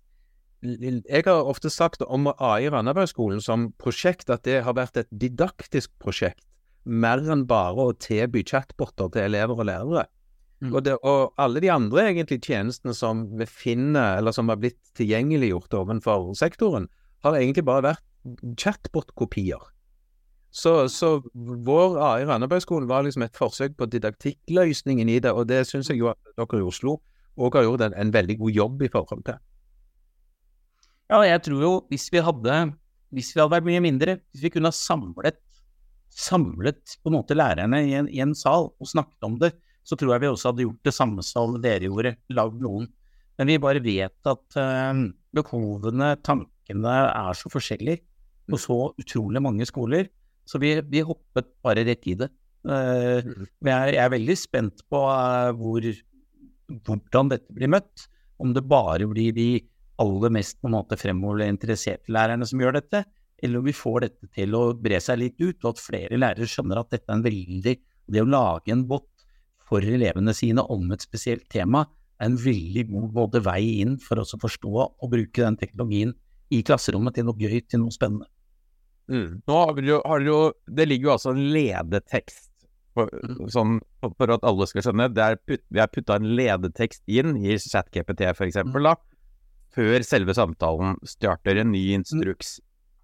jeg 0.63 1.25
har 1.27 1.49
ofte 1.49 1.67
sagt 1.73 2.05
om 2.05 2.29
AI 2.31 2.69
Randabergskolen 2.71 3.41
som 3.43 3.71
prosjekt 3.81 4.29
at 4.31 4.45
det 4.47 4.62
har 4.63 4.77
vært 4.77 5.01
et 5.01 5.09
didaktisk 5.12 5.91
prosjekt, 5.99 6.45
mer 6.83 7.19
enn 7.19 7.43
bare 7.47 7.89
å 7.89 7.95
tilby 7.99 8.45
chatboter 8.47 9.12
til 9.12 9.27
elever 9.27 9.59
og 9.59 9.67
lærere. 9.67 10.05
Mm. 10.61 10.71
Og, 10.71 10.79
det, 10.85 10.97
og, 11.01 11.33
alle 11.41 11.61
de 11.63 11.71
andre 11.73 12.07
egentlig 12.09 12.39
tjenestene 12.45 12.93
som 12.95 13.25
vi 13.39 13.47
finner, 13.49 14.19
eller 14.19 14.35
som 14.35 14.51
har 14.51 14.59
blitt 14.61 14.79
tilgjengeliggjort 14.97 15.73
overfor 15.79 16.31
sektoren, 16.39 16.87
har 17.23 17.39
egentlig 17.39 17.65
bare 17.67 17.85
vært 17.89 18.03
chatbot-kopier. 18.59 19.71
Så, 20.53 20.87
så, 20.93 21.15
vår 21.33 21.97
AI 21.97 22.27
Randabergskolen 22.29 22.87
var 22.87 23.03
liksom 23.03 23.25
et 23.25 23.37
forsøk 23.37 23.73
på 23.79 23.87
didaktikkløsningen 23.89 25.09
i 25.09 25.17
det, 25.23 25.33
og 25.33 25.47
det 25.49 25.63
syns 25.67 25.89
jeg 25.89 26.03
jo 26.03 26.11
at 26.11 26.35
dere 26.37 26.61
i 26.61 26.67
Oslo 26.67 26.99
òg 27.33 27.57
har 27.57 27.65
gjort 27.65 27.81
en, 27.87 27.95
en, 27.97 28.13
veldig 28.13 28.37
god 28.37 28.53
jobb 28.53 28.83
i 28.85 28.91
forhold 28.93 29.23
til. 29.25 29.39
Ja, 31.09 31.23
jeg 31.25 31.41
tror 31.47 31.63
jo 31.65 31.71
hvis 31.89 32.05
vi 32.13 32.21
hadde 32.21 32.59
hvis 33.13 33.33
vi 33.33 33.41
hadde 33.41 33.53
vært 33.53 33.67
mye 33.67 33.81
mindre, 33.83 34.17
hvis 34.33 34.45
vi 34.47 34.51
kunne 34.53 34.69
ha 34.71 34.75
samlet, 34.75 35.37
samlet 36.13 36.97
på 37.01 37.11
en 37.11 37.17
måte 37.17 37.37
lærerne 37.37 37.81
i 37.85 37.93
en, 37.97 38.09
i 38.09 38.21
en 38.23 38.33
sal 38.37 38.71
og 38.71 38.89
snakket 38.89 39.27
om 39.27 39.37
det, 39.41 39.53
så 39.83 39.97
tror 39.99 40.15
jeg 40.15 40.23
vi 40.23 40.31
også 40.31 40.51
hadde 40.51 40.65
gjort 40.65 40.87
det 40.87 40.95
samme 40.95 41.25
som 41.25 41.57
dere 41.63 41.89
gjorde, 41.89 42.15
lagd 42.33 42.61
noen. 42.63 42.87
Men 43.39 43.49
vi 43.49 43.59
bare 43.61 43.81
vet 43.83 44.29
at 44.29 44.57
uh, 44.59 45.03
behovene, 45.35 46.13
tankene, 46.25 46.93
er 47.09 47.37
så 47.37 47.51
forskjellige 47.51 48.03
på 48.49 48.59
så 48.59 48.77
utrolig 48.99 49.41
mange 49.43 49.67
skoler. 49.67 50.09
Så 50.47 50.59
vi, 50.59 50.75
vi 50.91 51.03
hoppet 51.05 51.49
bare 51.63 51.85
rett 51.87 52.07
i 52.09 52.17
det. 52.19 52.29
Uh, 52.63 53.19
jeg, 53.65 53.95
er, 53.97 54.11
veldig 54.13 54.37
spent 54.39 54.85
på 54.91 55.03
uh, 55.03 55.51
hvor, 55.59 55.87
hvordan 56.83 57.33
dette 57.33 57.55
blir 57.55 57.71
møtt. 57.75 58.07
Om 58.43 58.55
det 58.55 58.65
bare 58.67 59.07
blir 59.09 59.35
de 59.35 59.49
aller 60.01 60.33
mest 60.33 60.59
på 60.59 60.69
en 60.69 60.77
måte 60.77 60.97
fremover 60.99 61.45
interesserte 61.45 62.11
lærerne 62.11 62.47
som 62.49 62.61
gjør 62.61 62.79
dette, 62.79 63.03
eller 63.43 63.59
om 63.59 63.67
vi 63.67 63.75
får 63.75 64.05
dette 64.05 64.29
til 64.35 64.55
å 64.57 64.63
bre 64.79 64.99
seg 65.03 65.19
litt 65.19 65.41
ut, 65.41 65.57
og 65.63 65.73
at 65.73 65.83
flere 65.83 66.19
lærere 66.19 66.47
skjønner 66.49 66.79
at 66.79 66.93
dette 66.95 67.09
er 67.09 67.19
en 67.19 67.25
veldig 67.25 67.75
Det 68.13 68.19
å 68.19 68.27
lage 68.27 68.71
en 68.73 68.81
bot 68.83 69.12
for 69.73 69.86
elevene 69.89 70.33
sine 70.38 70.63
om 70.69 70.91
et 70.93 71.03
spesielt 71.05 71.47
tema, 71.51 71.88
er 72.21 72.29
en 72.29 72.38
veldig 72.39 72.86
god 72.91 73.09
både 73.15 73.41
vei 73.43 73.62
inn 73.81 73.97
for 74.01 74.21
å 74.21 74.25
forstå 74.27 74.73
og 74.77 75.09
bruke 75.09 75.41
den 75.41 75.57
teknologien 75.59 76.13
i 76.53 76.62
klasserommet 76.65 77.17
til 77.17 77.25
noe 77.27 77.39
gøy, 77.39 77.59
til 77.65 77.81
noe 77.81 77.93
spennende. 77.93 78.29
Mm. 79.12 79.41
Nå 79.49 79.59
har 79.59 79.79
jo, 79.83 79.99
har 80.07 80.23
jo, 80.23 80.38
Det 80.63 80.86
ligger 80.88 81.09
jo 81.09 81.13
altså 81.17 81.33
en 81.33 81.41
ledetekst, 81.51 82.51
for, 82.93 83.09
mm. 83.09 83.49
sånn, 83.51 83.79
for 84.05 84.36
at 84.36 84.45
alle 84.47 84.67
skal 84.69 84.86
skjønne. 84.86 85.09
Put, 85.49 85.63
vi 85.73 85.81
har 85.81 85.89
putta 85.91 86.19
en 86.19 86.29
ledetekst 86.38 87.01
inn 87.09 87.33
i 87.41 87.57
ChatGPT 87.57 88.27
for 88.38 88.45
eksempel, 88.45 88.86
da, 88.86 88.93
før 89.73 90.05
selve 90.05 90.36
samtalen 90.38 91.01
starter 91.09 91.59
en 91.59 91.73
ny 91.73 91.81
instruks. 91.97 92.59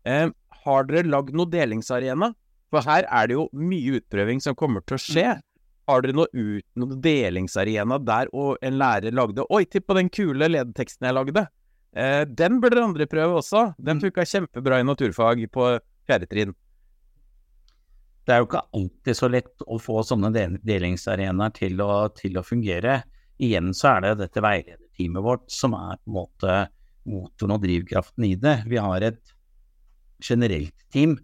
Eh, 0.08 0.30
har 0.64 0.88
dere 0.88 1.10
lagd 1.10 1.34
noe 1.36 1.50
delingsarena? 1.50 2.32
For 2.70 2.86
her 2.86 3.08
er 3.10 3.30
det 3.30 3.34
jo 3.34 3.48
mye 3.58 3.98
utprøving 3.98 4.44
som 4.46 4.56
kommer 4.58 4.86
til 4.86 5.00
å 5.00 5.02
skje. 5.02 5.30
Har 5.90 6.04
dere 6.06 6.14
noe 6.14 6.30
ut, 6.32 6.66
noen 6.78 7.00
delingsarena 7.02 7.98
der 8.06 8.30
og 8.38 8.60
en 8.66 8.78
lærer 8.78 9.16
lagde 9.16 9.46
Oi, 9.50 9.64
tipp 9.66 9.88
på 9.90 9.98
den 9.98 10.12
kule 10.14 10.50
ledeteksten 10.52 11.08
jeg 11.10 11.18
lagde. 11.18 11.48
Eh, 11.98 12.24
den 12.30 12.60
bør 12.62 12.76
dere 12.76 12.88
andre 12.92 13.08
prøve 13.10 13.40
også. 13.42 13.72
Den 13.82 13.98
mm. 13.98 14.04
funka 14.06 14.26
kjempebra 14.30 14.82
i 14.82 14.86
naturfag 14.86 15.46
på 15.54 15.72
fjerde 16.10 16.30
trinn. 16.30 16.54
Det 18.30 18.36
er 18.36 18.44
jo 18.44 18.46
ikke 18.46 18.66
alltid 18.78 19.18
så 19.18 19.28
lett 19.34 19.64
å 19.66 19.80
få 19.82 20.04
sånne 20.06 20.30
delingsarenaer 20.62 21.54
til, 21.56 21.82
til, 22.20 22.38
å 22.38 22.46
fungere. 22.46 23.00
Igjen 23.42 23.72
så 23.74 23.96
er 23.96 24.04
det 24.06 24.20
dette 24.20 24.44
veilederteamet 24.46 25.26
vårt 25.26 25.48
som 25.50 25.74
er 25.74 25.98
på 25.98 26.12
en 26.12 26.18
måte 26.20 26.60
motoren 27.10 27.56
og 27.56 27.64
drivkraften 27.64 28.28
i 28.28 28.36
det. 28.38 28.60
Vi 28.70 28.78
har 28.78 29.08
et 29.08 29.34
generelt 30.22 30.76
team 30.94 31.18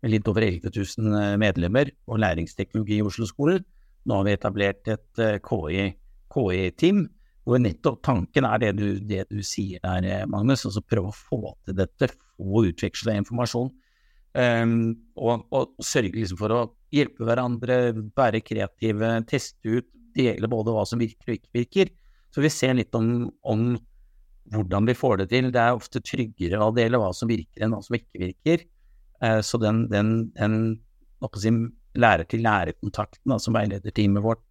med 0.00 0.12
litt 0.12 0.28
over 0.28 0.44
11 0.44 0.68
000 0.74 1.16
eh, 1.16 1.36
medlemmer 1.40 1.92
og 2.10 2.20
læringsteknologi 2.20 2.98
i 3.00 3.06
Oslo-skolen. 3.08 3.64
Nå 4.08 4.20
har 4.20 4.28
vi 4.28 4.36
etablert 4.36 4.88
et 4.88 5.22
KI-team, 5.44 5.96
KI 6.30 7.20
hvor 7.48 7.60
nettopp 7.62 8.00
tanken 8.04 8.46
er 8.46 8.60
det 8.62 8.70
du, 8.78 8.86
det 9.02 9.24
du 9.30 9.40
sier 9.46 9.80
der, 9.82 10.26
Magnus. 10.30 10.64
Altså 10.68 10.82
prøve 10.84 11.10
å 11.10 11.16
få 11.16 11.54
til 11.66 11.78
dette, 11.80 12.10
få 12.36 12.64
utveksle 12.68 13.16
informasjon. 13.22 13.70
Um, 14.30 14.74
og, 15.18 15.46
og, 15.50 15.72
sørge 15.82 16.14
liksom 16.14 16.38
for 16.38 16.54
å 16.54 16.60
hjelpe 16.94 17.26
hverandre, 17.26 17.80
være 18.14 18.42
kreative, 18.46 19.16
teste 19.30 19.80
ut, 19.80 19.88
dele 20.14 20.50
både 20.50 20.74
hva 20.74 20.84
som 20.86 21.02
virker 21.02 21.32
og 21.32 21.38
ikke 21.38 21.56
virker. 21.56 21.90
Så 22.30 22.44
vi 22.44 22.50
ser 22.52 22.76
litt 22.78 22.94
om, 22.94 23.26
om 23.42 23.64
hvordan 24.54 24.86
vi 24.86 24.94
får 24.98 25.22
det 25.22 25.30
til. 25.32 25.50
Det 25.54 25.62
er 25.62 25.78
ofte 25.78 26.02
tryggere 26.06 26.62
å 26.62 26.74
dele 26.74 27.00
hva 27.02 27.10
som 27.16 27.30
virker 27.30 27.66
enn 27.66 27.74
hva 27.74 27.82
som 27.82 27.98
ikke 27.98 28.22
virker. 28.28 28.66
Uh, 29.22 29.40
så 29.42 29.58
den, 29.62 29.84
den, 29.90 30.30
den 30.38 30.60
si, 31.42 31.54
lærer-til-lærer-kontakten 31.98 33.34
altså 33.34 33.52
veilederteamet 33.54 34.22
vårt 34.24 34.44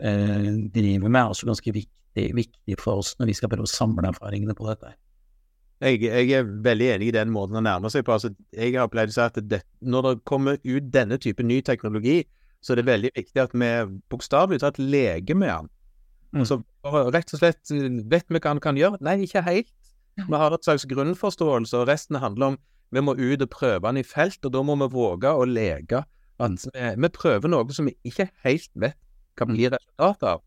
eh, 0.00 0.50
driver 0.74 1.08
med, 1.08 1.20
er 1.20 1.32
også 1.32 1.48
ganske 1.48 1.72
viktig, 1.72 2.26
viktig, 2.36 2.76
for 2.80 3.02
oss 3.02 3.14
når 3.18 3.30
vi 3.30 3.38
skal 3.38 3.52
prøve 3.52 3.68
å 3.68 3.72
samle 3.72 4.08
erfaringene 4.10 4.56
på 4.58 4.68
dette. 4.68 4.94
Jeg, 5.84 6.00
jeg, 6.06 6.30
er 6.38 6.48
veldig 6.64 6.90
enig 6.94 7.10
i 7.10 7.16
den 7.16 7.32
måten 7.34 7.58
å 7.58 7.64
nærme 7.64 7.90
seg 7.92 8.06
på. 8.06 8.14
Altså, 8.14 8.30
jeg 8.54 8.76
har 8.78 8.88
pleid 8.92 9.12
å 9.12 9.16
si 9.16 9.22
at 9.24 9.40
det, 9.50 9.60
når 9.84 10.06
det 10.06 10.14
kommer 10.28 10.60
ut 10.62 10.90
denne 10.92 11.18
type 11.20 11.44
ny 11.44 11.60
teknologi, 11.66 12.22
så 12.64 12.72
er 12.72 12.80
det 12.80 12.88
veldig 12.88 13.10
viktig 13.16 13.42
at 13.42 13.56
vi 13.56 13.70
bokstavelig 14.12 14.62
talt 14.62 14.78
leker 14.80 15.36
med 15.36 15.50
den. 15.50 15.72
Mm. 16.34 16.42
Altså, 16.42 16.60
rett 17.14 17.34
og 17.36 17.38
slett 17.38 17.70
Vet 18.10 18.30
vi 18.32 18.40
hva 18.40 18.54
den 18.54 18.62
kan 18.62 18.78
gjøre? 18.78 18.98
Nei, 19.04 19.20
ikke 19.26 19.44
helt. 19.44 19.70
Vi 20.16 20.38
har 20.38 20.54
et 20.54 20.64
slags 20.64 20.86
grunnforståelse, 20.88 21.82
og 21.82 21.90
resten 21.90 22.18
handler 22.22 22.54
om 22.54 22.58
vi 22.94 23.02
må 23.02 23.16
ut 23.18 23.42
og 23.42 23.50
prøve 23.50 23.88
den 23.88 24.02
i 24.02 24.06
felt, 24.06 24.38
og 24.46 24.52
da 24.54 24.62
må 24.62 24.76
vi 24.78 24.90
våge 24.94 25.30
å 25.34 25.46
leke. 25.48 26.04
At 26.42 26.66
vi, 26.74 27.10
prøver 27.14 27.50
noe 27.50 27.76
som 27.76 27.86
vi 27.86 27.94
ikke 28.06 28.28
helt 28.46 28.70
vet 28.74 28.98
hva 29.38 29.46
blir 29.50 29.74
resultatet 29.74 30.28
av. 30.34 30.42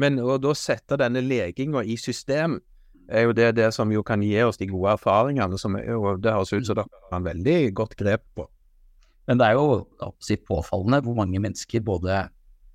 Men 0.00 0.18
å 0.20 0.36
da 0.40 0.52
sette 0.56 0.98
denne 1.00 1.22
leginga 1.24 1.82
i 1.84 1.96
system, 2.00 2.58
er 3.06 3.28
jo 3.28 3.34
det, 3.36 3.52
det 3.56 3.68
som 3.74 3.92
jo 3.92 4.02
kan 4.02 4.22
gi 4.24 4.34
oss 4.42 4.58
de 4.58 4.66
gode 4.68 4.96
erfaringene, 4.96 5.58
som 5.60 5.76
jo, 5.78 6.16
det 6.18 6.32
høres 6.34 6.52
ut 6.52 6.66
som 6.66 6.78
dere 6.78 7.04
har 7.10 7.20
en 7.20 7.28
veldig 7.28 7.58
godt 7.78 7.94
grep 8.00 8.24
på. 8.36 8.48
Men 9.26 9.40
det 9.40 9.46
er 9.46 9.58
jo 9.58 10.10
si, 10.22 10.36
påfallende 10.38 11.02
hvor 11.06 11.16
mange 11.18 11.40
mennesker, 11.42 11.84
både 11.86 12.24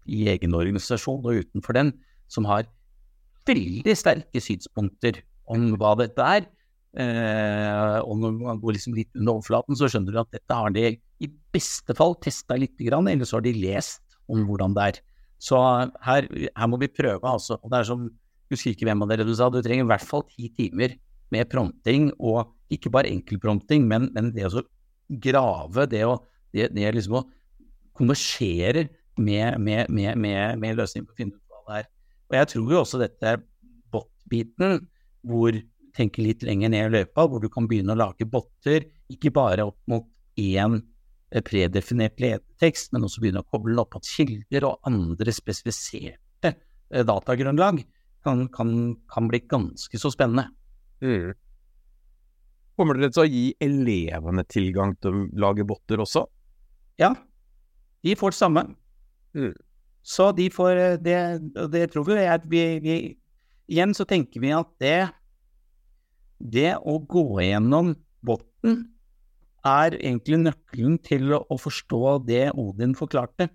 i 0.10 0.26
egen 0.32 0.56
organisasjon 0.58 1.22
og 1.22 1.44
utenfor 1.44 1.78
den, 1.78 1.94
som 2.32 2.48
har 2.50 2.66
veldig 3.48 3.94
sterke 3.98 4.42
synspunkter 4.44 5.22
om 5.52 5.74
hva 5.80 5.94
dette 6.00 6.26
er. 6.40 6.48
Eh, 6.92 8.00
og 8.04 8.18
når 8.20 8.36
man 8.40 8.60
går 8.64 8.78
liksom 8.78 8.96
litt 8.98 9.12
under 9.16 9.38
overflaten, 9.38 9.78
så 9.80 9.90
skjønner 9.92 10.16
du 10.16 10.22
at 10.24 10.34
dette 10.34 10.58
har 10.58 10.74
de 10.76 10.96
i 11.22 11.30
beste 11.54 11.96
fall 11.98 12.16
testa 12.24 12.58
litt, 12.60 12.78
grann, 12.82 13.10
eller 13.12 13.28
så 13.28 13.40
har 13.40 13.46
de 13.46 13.54
lest 13.58 14.18
om 14.32 14.44
hvordan 14.48 14.76
det 14.78 14.88
er. 14.90 15.00
Så 15.42 15.60
her, 16.06 16.28
her 16.30 16.70
må 16.70 16.80
vi 16.82 16.90
prøve, 16.92 17.22
altså. 17.28 17.58
Og 17.62 17.72
det 17.72 17.80
er 17.80 17.90
som 17.90 18.10
husker 18.52 18.74
ikke 18.74 18.88
hvem 18.90 19.06
av 19.06 19.12
dere 19.12 19.26
du 19.28 19.34
sa, 19.38 19.50
du 19.50 19.62
trenger 19.64 19.86
i 19.86 19.92
hvert 19.92 20.06
fall 20.06 20.26
ti 20.30 20.50
timer 20.58 20.98
med 21.32 21.50
prompting, 21.52 22.10
og 22.20 22.52
ikke 22.74 22.92
bare 22.94 23.12
enkeltprompting, 23.12 23.88
men, 23.88 24.10
men 24.16 24.32
det 24.36 24.50
å 24.50 24.64
grave, 25.22 25.88
det 25.92 26.04
å 26.08 26.20
det, 26.52 26.72
det 26.76 26.92
liksom 26.96 27.22
å 27.22 27.26
konversere 27.98 28.88
med, 29.20 29.60
med, 29.60 29.90
med, 29.92 30.18
med, 30.20 30.60
med 30.60 30.80
løsningen 30.80 31.08
på 31.08 31.16
å 31.16 31.20
finne 31.20 31.38
ut 31.38 31.52
hva 31.52 31.62
det 31.68 31.82
er. 31.82 31.90
Og 32.32 32.38
jeg 32.38 32.50
tror 32.54 32.74
jo 32.74 32.80
også 32.82 33.02
dette 33.02 33.36
bot-biten, 33.92 34.82
hvor 35.28 35.60
tenker 35.96 36.26
litt 36.26 36.46
lenger 36.48 36.72
ned 36.72 36.90
i 36.90 36.94
løypa, 36.96 37.28
hvor 37.28 37.44
du 37.44 37.50
kan 37.52 37.68
begynne 37.70 37.96
å 37.96 38.00
lage 38.00 38.28
botter, 38.28 38.88
ikke 39.12 39.34
bare 39.36 39.68
opp 39.68 39.80
mot 39.92 40.08
én 40.40 40.80
predefinert 41.48 42.20
ledetekst, 42.20 42.92
men 42.92 43.08
også 43.08 43.24
begynne 43.24 43.44
å 43.44 43.48
koble 43.48 43.80
opp 43.80 43.96
mot 43.96 44.08
kilder 44.08 44.68
og 44.68 44.90
andre 44.90 45.32
spesifiserte 45.32 46.52
eh, 46.52 47.06
datagrunnlag 47.08 47.80
kan, 48.26 48.44
kan, 48.54 48.74
kan 49.10 49.30
bli 49.32 49.40
ganske 49.50 50.02
så 50.02 50.12
spennende. 50.14 50.50
Mm. 51.02 51.32
Kommer 52.78 53.00
dere 53.00 53.14
til 53.14 53.24
å 53.24 53.30
gi 53.30 53.46
elevene 53.64 54.44
tilgang 54.50 54.94
til 55.02 55.16
å 55.16 55.26
lage 55.48 55.66
botter 55.68 56.04
også? 56.04 56.26
Ja, 57.02 57.14
de 58.04 58.16
får 58.18 58.34
det 58.34 58.40
samme. 58.42 58.66
Mm. 59.38 59.56
Så 60.04 60.32
de 60.36 60.50
får 60.52 60.76
eh, 60.76 61.00
det, 61.02 61.18
det 61.72 61.88
tror 61.94 62.08
vi 62.10 62.20
er 62.20 62.36
at 62.36 62.48
vi, 62.50 62.64
vi, 62.84 62.96
Igjen 63.72 63.94
så 63.96 64.04
tenker 64.10 64.42
vi 64.44 64.50
at 64.52 64.68
det 64.82 65.12
Det 66.42 66.74
å 66.76 66.98
gå 67.00 67.40
gjennom 67.46 67.94
botten 68.26 68.82
er 69.68 69.98
egentlig 70.00 70.40
nøkkelen 70.42 70.98
til 71.06 71.36
å 71.38 71.58
forstå 71.60 72.18
det 72.28 72.48
Odin 72.58 72.96
forklarte. 72.98 73.50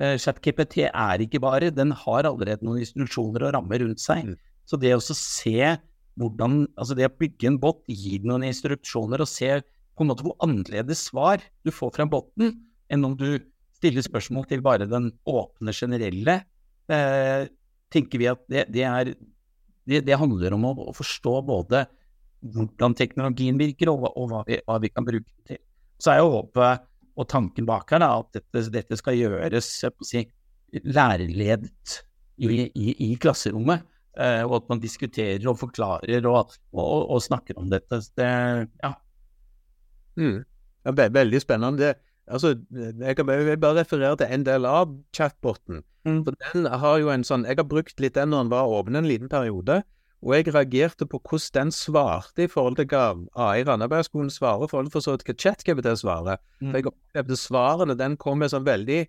Uh, 0.00 0.16
ChatGPT 0.18 0.88
er 0.88 1.22
ikke 1.22 1.42
bare, 1.42 1.70
den 1.74 1.92
har 1.94 2.28
allerede 2.28 2.64
noen 2.66 2.82
instruksjoner 2.82 3.46
og 3.48 3.54
rammer 3.58 3.84
rundt 3.84 4.02
seg. 4.02 4.32
Mm. 4.32 4.36
Så 4.66 4.78
det 4.80 4.94
å 4.96 5.02
se 5.02 5.76
hvordan 6.20 6.66
Altså 6.76 6.92
det 6.92 7.06
å 7.08 7.14
bygge 7.16 7.46
en 7.48 7.56
bot, 7.56 7.86
gi 7.88 8.18
den 8.20 8.28
noen 8.28 8.42
instruksjoner 8.44 9.22
og 9.24 9.30
se 9.30 9.48
på 9.96 10.04
en 10.04 10.10
måte 10.10 10.26
hvor 10.26 10.36
annerledes 10.44 11.06
svar 11.08 11.40
du 11.64 11.70
får 11.72 11.94
fra 11.96 12.04
båten, 12.08 12.52
enn 12.92 13.06
om 13.08 13.14
du 13.16 13.40
stiller 13.78 14.04
spørsmål 14.04 14.44
til 14.50 14.60
bare 14.64 14.88
den 14.88 15.08
åpne, 15.28 15.72
generelle, 15.72 16.36
uh, 16.92 17.48
tenker 17.92 18.20
vi 18.20 18.28
at 18.28 18.44
det, 18.52 18.66
det 18.72 18.84
er 18.88 19.14
det, 19.88 20.02
det, 20.06 20.18
handler 20.18 20.54
om 20.56 20.68
å, 20.68 20.72
å, 20.90 20.92
forstå 20.94 21.34
både 21.48 21.86
hvordan 22.42 22.96
teknologien 22.98 23.58
virker, 23.60 23.92
og, 23.92 24.08
og 24.16 24.30
hva, 24.32 24.42
vi, 24.48 24.58
hva, 24.66 24.78
vi, 24.82 24.90
kan 24.92 25.06
bruke 25.06 25.26
den 25.26 25.52
til. 25.52 25.62
Så 26.02 26.14
er 26.14 26.22
jo 26.22 26.32
håpet 26.36 26.88
og 27.12 27.28
tanken 27.28 27.68
bak 27.68 27.90
her 27.92 28.02
da, 28.02 28.10
at 28.22 28.38
dette, 28.38 28.64
dette, 28.72 28.98
skal 28.98 29.18
gjøres 29.18 29.68
si, 30.08 30.24
lærerledet 30.82 31.98
i, 32.42 32.64
i, 32.66 32.94
i 33.06 33.10
klasserommet. 33.20 33.84
Eh, 34.20 34.42
og 34.44 34.58
at 34.58 34.66
man 34.68 34.80
diskuterer 34.80 35.44
og 35.48 35.56
forklarer 35.60 36.26
og, 36.28 36.52
og, 36.76 37.06
og 37.14 37.22
snakker 37.24 37.56
om 37.60 37.70
dette. 37.72 38.02
Det, 38.18 38.28
ja. 38.82 38.90
Mm. 40.20 40.42
ja 40.84 40.94
veldig 40.96 41.40
spennende. 41.40 41.80
Det, 41.80 41.94
altså, 42.26 42.54
jeg 42.72 43.16
kan 43.16 43.28
bare, 43.28 43.56
bare 43.56 43.80
referere 43.80 44.18
til 44.20 44.34
en 44.34 44.44
del 44.48 44.68
av 44.68 44.92
chatboten. 45.16 45.80
Mm. 46.04 46.20
For 46.26 46.36
den 46.44 46.66
har 46.66 46.98
jo 46.98 47.12
en 47.12 47.22
sånn 47.22 47.44
Jeg 47.46 47.60
har 47.60 47.66
brukt 47.70 48.00
litt 48.02 48.16
den 48.18 48.32
når 48.32 48.44
den 48.44 48.52
var 48.52 48.72
åpen 48.74 48.98
en 48.98 49.08
liten 49.08 49.30
periode. 49.32 49.80
Og 50.22 50.36
jeg 50.36 50.52
reagerte 50.54 51.06
på 51.10 51.18
hvordan 51.18 51.66
den 51.66 51.72
svarte 51.74 52.44
i 52.44 52.50
forhold 52.50 52.78
til 52.78 52.86
hva 52.92 53.06
AI 53.34 53.64
Randabergskolen 53.66 54.30
svarer, 54.30 54.68
i 54.68 54.70
forhold 54.70 54.88
til 54.88 54.94
for 54.94 55.04
så 55.04 55.16
vidt 55.16 55.26
hva 55.26 55.34
ChatGPT 55.44 55.90
svarer. 55.98 56.38
Mm. 56.60 56.68
For 56.68 56.78
jeg 56.78 56.90
opplevde 56.92 57.38
svarene 57.40 57.98
den 57.98 58.14
kom 58.20 58.38
med 58.42 58.52
sånn 58.52 58.68
veldig 58.68 59.02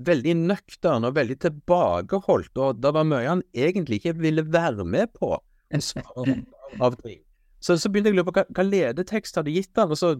veldig 0.00 0.34
nøktern 0.48 1.04
og 1.04 1.16
veldig 1.16 1.36
tilbakeholdt, 1.44 2.52
og 2.56 2.78
det 2.80 2.92
var 2.96 3.08
mye 3.08 3.26
han 3.28 3.42
egentlig 3.52 4.00
ikke 4.00 4.16
ville 4.20 4.44
være 4.48 4.84
med 4.84 5.12
på. 5.16 5.34
av 6.80 6.96
ting. 7.02 7.20
Så, 7.60 7.76
så 7.78 7.90
begynte 7.90 8.10
jeg 8.10 8.16
å 8.16 8.20
lure 8.20 8.28
på 8.30 8.36
hva, 8.38 8.44
hva 8.56 8.64
ledetekst 8.64 9.36
hadde 9.36 9.52
gitt 9.54 9.76
han, 9.78 9.92
og 9.92 9.98
så 9.98 10.14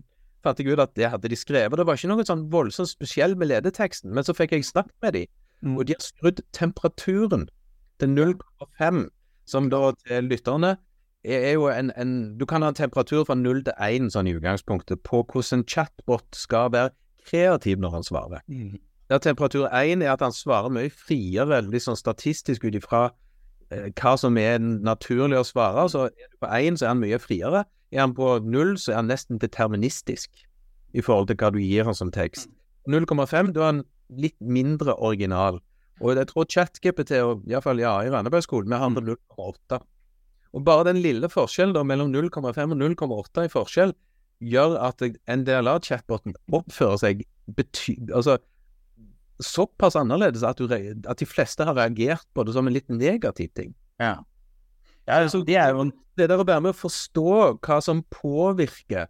fant 0.45 0.61
jeg 0.61 0.73
ut 0.73 0.83
at 0.83 0.93
det 0.99 1.09
hadde 1.13 1.31
de 1.31 1.39
skrevet. 1.39 1.77
Det 1.79 1.87
var 1.89 1.99
ikke 1.99 2.11
noe 2.11 2.27
sånn 2.27 2.47
voldsomt 2.53 2.91
spesielt 2.91 3.39
med 3.41 3.51
ledeteksten, 3.51 4.13
men 4.17 4.27
så 4.27 4.35
fikk 4.37 4.55
jeg 4.57 4.69
snakket 4.69 4.97
med 5.05 5.17
dem, 5.17 5.33
mm. 5.65 5.77
og 5.77 5.89
de 5.89 5.97
har 5.97 6.05
skrudd 6.05 6.45
temperaturen 6.57 7.49
til 8.01 8.15
0,5 8.17 9.09
som 9.51 9.69
da 9.73 9.91
til 10.07 10.31
lytterne 10.31 10.77
er 11.25 11.53
jo 11.53 11.67
en, 11.69 11.91
en, 12.01 12.39
Du 12.39 12.47
kan 12.47 12.63
ha 12.63 12.71
en 12.71 12.79
temperatur 12.79 13.25
fra 13.29 13.37
null 13.37 13.65
til 13.65 13.75
én 13.77 14.09
sånn 14.11 14.29
i 14.31 14.37
utgangspunktet 14.39 15.03
på 15.05 15.25
hvordan 15.25 15.61
en 15.61 15.67
chatbot 15.69 16.25
skal 16.37 16.73
være 16.73 16.95
kreativ 17.27 17.81
når 17.83 17.91
han 17.91 18.07
svarer. 18.07 18.45
Mm. 18.49 18.79
Der 19.11 19.19
temperatur 19.19 19.67
én 19.69 20.05
er 20.05 20.13
at 20.13 20.23
han 20.23 20.33
svarer 20.33 20.71
mye 20.73 20.91
friere, 20.91 21.49
veldig 21.51 21.81
sånn 21.83 21.99
statistisk 21.99 22.65
ut 22.65 22.79
ifra 22.79 23.11
eh, 23.71 23.91
hva 23.99 24.15
som 24.17 24.39
er 24.39 24.61
naturlig 24.61 25.41
å 25.41 25.47
svare. 25.47 25.89
Så 25.91 26.09
på 26.41 26.47
én, 26.47 26.79
så 26.79 26.87
er 26.87 26.95
han 26.95 27.03
mye 27.03 27.19
friere. 27.19 27.65
Er 27.91 28.05
han 28.07 28.15
på 28.15 28.39
null, 28.47 28.77
så 28.79 28.95
er 28.95 29.03
han 29.03 29.11
nesten 29.11 29.43
deterministisk 29.43 30.47
i 30.95 31.03
forhold 31.03 31.29
til 31.29 31.41
hva 31.43 31.51
du 31.51 31.59
gir 31.59 31.85
han 31.85 31.99
som 31.99 32.13
tekst. 32.15 32.49
0,5, 32.89 33.53
da 33.53 33.61
er 33.61 33.67
han 33.67 33.83
litt 34.11 34.39
mindre 34.41 34.95
original. 34.97 35.61
Og 36.01 36.17
jeg 36.17 36.29
tror 36.31 36.47
ChatGPT, 36.49 37.17
og 37.21 37.43
iallfall 37.49 37.81
ja, 37.83 37.99
i 38.05 38.13
Randabergskolen, 38.13 38.73
vi 38.73 38.81
handler 38.81 39.11
0,8. 39.13 39.81
Og 40.57 40.63
bare 40.67 40.89
den 40.89 41.03
lille 41.05 41.29
forskjellen 41.31 41.75
da, 41.77 41.83
mellom 41.87 42.11
0,5 42.15 42.41
og 42.47 42.79
0,8 42.81 43.47
i 43.47 43.53
forskjell 43.53 43.93
gjør 44.41 44.79
at 44.81 45.05
en 45.05 45.45
del 45.45 45.69
av 45.69 45.83
chatboten 45.85 46.35
oppfører 46.57 47.01
seg 47.03 47.21
bety 47.53 47.99
altså, 48.09 48.39
såpass 49.45 49.99
annerledes 50.01 50.45
at, 50.47 50.61
du, 50.61 50.73
at, 50.73 51.21
de 51.21 51.29
fleste 51.29 51.65
har 51.67 51.77
reagert 51.77 52.27
på 52.35 52.45
det 52.45 52.57
som 52.57 52.69
en 52.69 52.75
litt 52.75 52.89
negativ 52.93 53.53
ting. 53.57 53.75
Ja. 54.01 54.17
ja 55.09 55.21
altså, 55.21 55.43
det 55.45 55.59
er 55.61 55.75
jo 55.75 55.91
Det 56.19 56.27
der 56.29 56.41
å 56.43 56.45
være 56.45 56.61
med 56.61 56.75
å 56.75 56.77
forstå 56.77 57.31
hva 57.65 57.79
som 57.81 58.03
påvirker 58.13 59.07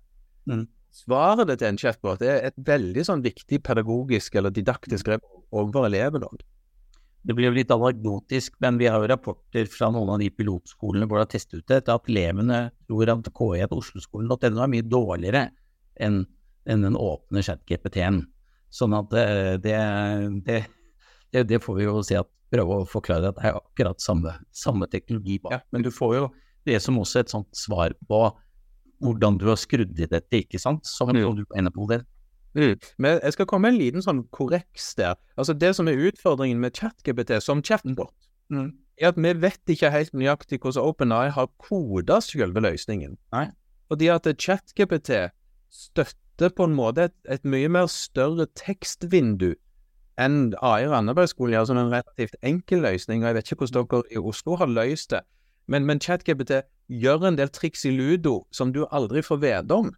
mm. 0.46 0.66
svaret 0.94 1.50
til 1.58 1.66
en 1.66 1.78
chatbot, 1.80 2.20
det 2.20 2.28
er 2.30 2.44
et 2.50 2.60
veldig 2.68 3.02
sånn 3.06 3.24
viktig 3.24 3.58
pedagogisk 3.66 4.36
eller 4.38 4.54
didaktisk 4.54 5.08
grep 5.08 5.24
overfor 5.50 5.88
eleven 5.88 6.26
òg. 6.28 6.44
Det 7.20 7.36
blir 7.36 7.50
jo 7.50 7.56
litt 7.58 7.72
anekdotisk, 7.74 8.54
men 8.64 8.78
vi 8.80 8.88
har 8.88 9.02
jo 9.02 9.10
rapporter 9.10 9.68
fra 9.68 9.90
noen 9.92 10.14
av 10.14 10.22
de 10.22 10.30
pilotskolene 10.32 11.04
hvor 11.04 11.20
det 11.20 11.26
har 11.26 11.32
testet 11.34 11.60
ut 11.60 11.68
det, 11.68 11.82
at 11.92 12.08
elevene 12.08 12.60
tror 12.88 13.12
at 13.12 13.32
KI 13.36 13.64
at 13.66 13.74
osloskolen.no 13.76 14.62
er 14.64 14.72
mye 14.72 14.86
dårligere 14.88 15.48
enn 16.00 16.22
enn 16.68 16.84
den 16.84 16.98
åpne 16.98 17.42
chat-GPT-en. 17.44 18.22
Sånn 18.70 18.94
at 18.94 19.10
det, 19.12 19.24
det, 19.64 20.58
det, 21.32 21.44
det, 21.48 21.58
får 21.62 21.78
vi 21.78 21.86
jo 21.86 22.02
si 22.06 22.18
at 22.18 22.28
prøve 22.52 22.82
å 22.82 22.86
forklare 22.88 23.30
at 23.30 23.38
det 23.38 23.48
er 23.48 23.58
akkurat 23.58 24.02
samme, 24.02 24.36
samme 24.54 24.88
teknologi 24.90 25.40
bak. 25.42 25.56
Ja. 25.56 25.60
Men 25.74 25.86
du 25.86 25.90
får 25.94 26.16
jo 26.18 26.28
det 26.68 26.78
som 26.84 26.98
også 27.00 27.22
et 27.22 27.32
sånt 27.32 27.50
svar 27.56 27.94
på 28.08 28.22
hvordan 29.00 29.38
du 29.40 29.46
har 29.48 29.58
skrudd 29.58 29.96
i 29.96 30.08
dette, 30.10 30.42
ikke 30.42 30.60
sant, 30.60 30.84
som 30.86 31.08
mm. 31.10 31.20
du 31.38 31.44
er 31.46 31.62
inne 31.62 31.72
på 31.74 31.88
det. 31.90 32.02
Mm. 32.54 32.74
Men 32.98 33.20
jeg 33.22 33.32
skal 33.32 33.46
komme 33.46 33.68
med 33.68 33.76
en 33.76 33.80
liten 33.80 34.04
sånn 34.04 34.24
korreks 34.34 34.94
der. 34.98 35.14
Altså 35.38 35.54
Det 35.54 35.74
som 35.76 35.88
er 35.88 36.00
utfordringen 36.08 36.60
med 36.60 36.74
ChatGPT 36.74 37.38
som 37.42 37.62
chatbot, 37.62 38.14
mm. 38.50 38.70
er 38.98 39.12
at 39.12 39.18
vi 39.20 39.34
vet 39.42 39.74
ikke 39.74 39.92
helt 39.94 40.14
nøyaktig 40.14 40.60
hvordan 40.60 40.90
OpenAI 40.90 41.30
har 41.36 41.50
koda 41.62 42.20
selve 42.24 42.60
løsningen. 42.60 43.16
Nei. 43.32 43.48
Fordi 43.90 44.10
at 44.10 44.26
ChatGPT 44.38 45.30
støtter 45.70 46.54
på 46.56 46.66
en 46.66 46.74
måte 46.74 47.10
et, 47.10 47.16
et 47.28 47.44
mye 47.44 47.68
mer 47.68 47.86
større 47.90 48.46
tekstvindu 48.58 49.54
enn 50.20 50.52
AI 50.60 50.88
Randabergskolen 50.90 51.54
gjør, 51.54 51.68
som 51.70 51.78
en 51.80 51.92
relativt 51.92 52.36
enkel 52.42 52.82
løsning. 52.84 53.22
og 53.22 53.30
Jeg 53.30 53.34
vet 53.34 53.52
ikke 53.52 53.64
hvordan 53.64 53.86
dere 53.90 54.02
i 54.10 54.18
Oslo 54.18 54.56
har 54.60 54.68
løst 54.68 55.14
det. 55.14 55.22
Men, 55.70 55.86
men 55.86 56.00
ChatGPT 56.00 56.62
gjør 56.90 57.28
en 57.28 57.38
del 57.38 57.50
triks 57.54 57.84
i 57.86 57.92
ludo 57.94 58.40
som 58.52 58.72
du 58.74 58.84
aldri 58.90 59.22
får 59.22 59.40
vite 59.40 59.76
om. 59.76 59.92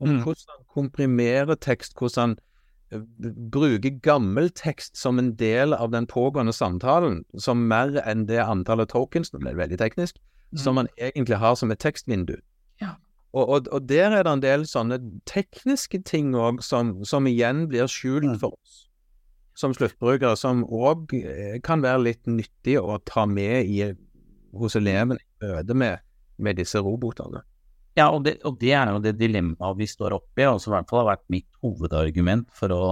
Om 0.00 0.08
mm. 0.08 0.20
hvordan 0.22 0.52
han 0.54 0.64
komprimerer 0.74 1.58
tekst, 1.58 1.96
hvordan 1.98 2.36
han 2.36 2.36
eh, 2.92 3.32
bruker 3.50 3.98
gammel 4.02 4.50
tekst 4.54 4.96
som 4.98 5.18
en 5.18 5.32
del 5.36 5.74
av 5.74 5.90
den 5.94 6.06
pågående 6.06 6.52
samtalen, 6.52 7.24
som 7.38 7.66
mer 7.70 7.98
enn 8.06 8.26
det 8.30 8.40
antallet 8.44 8.92
tokens, 8.94 9.32
det 9.34 9.42
ble 9.42 9.56
veldig 9.58 9.78
teknisk, 9.80 10.20
mm. 10.52 10.62
som 10.62 10.78
man 10.78 10.90
egentlig 10.96 11.40
har 11.42 11.58
som 11.58 11.74
et 11.74 11.82
tekstvindu. 11.82 12.36
Ja. 12.82 12.94
Og, 13.32 13.48
og, 13.48 13.68
og, 13.72 13.88
der 13.88 14.14
er 14.16 14.22
det 14.24 14.32
en 14.32 14.42
del 14.44 14.66
sånne 14.66 15.00
tekniske 15.28 16.00
ting 16.08 16.30
òg 16.38 16.62
som, 16.64 17.00
som, 17.04 17.26
igjen 17.28 17.66
blir 17.68 17.90
skjult 17.90 18.30
mm. 18.30 18.38
for 18.40 18.56
oss 18.56 18.84
som 19.58 19.74
sluttbrukere, 19.74 20.36
som 20.38 20.62
òg 20.64 21.14
eh, 21.18 21.56
kan 21.64 21.82
være 21.82 22.04
litt 22.06 22.28
nyttig 22.30 22.76
å 22.78 23.00
ta 23.08 23.26
med 23.26 23.66
i 23.66 23.80
hos 24.58 24.76
elevene 24.78 25.18
i 25.18 25.48
møte 25.48 25.74
med, 25.74 26.04
med, 26.38 26.58
disse 26.60 26.80
robotene. 26.82 27.42
Ja, 27.98 28.12
og 28.14 28.22
det, 28.28 28.36
og 28.46 28.60
det, 28.60 28.70
er 28.78 28.92
jo 28.92 29.02
det 29.02 29.16
dilemmaet 29.18 29.78
vi 29.78 29.88
står 29.90 30.14
oppe 30.20 30.44
i, 30.44 30.46
og 30.46 30.60
som 30.62 30.70
i 30.70 30.76
hvert 30.76 30.90
fall 30.90 31.02
har 31.02 31.12
vært 31.16 31.24
mitt 31.34 31.48
hovedargument 31.64 32.46
for 32.54 32.74
å 32.74 32.82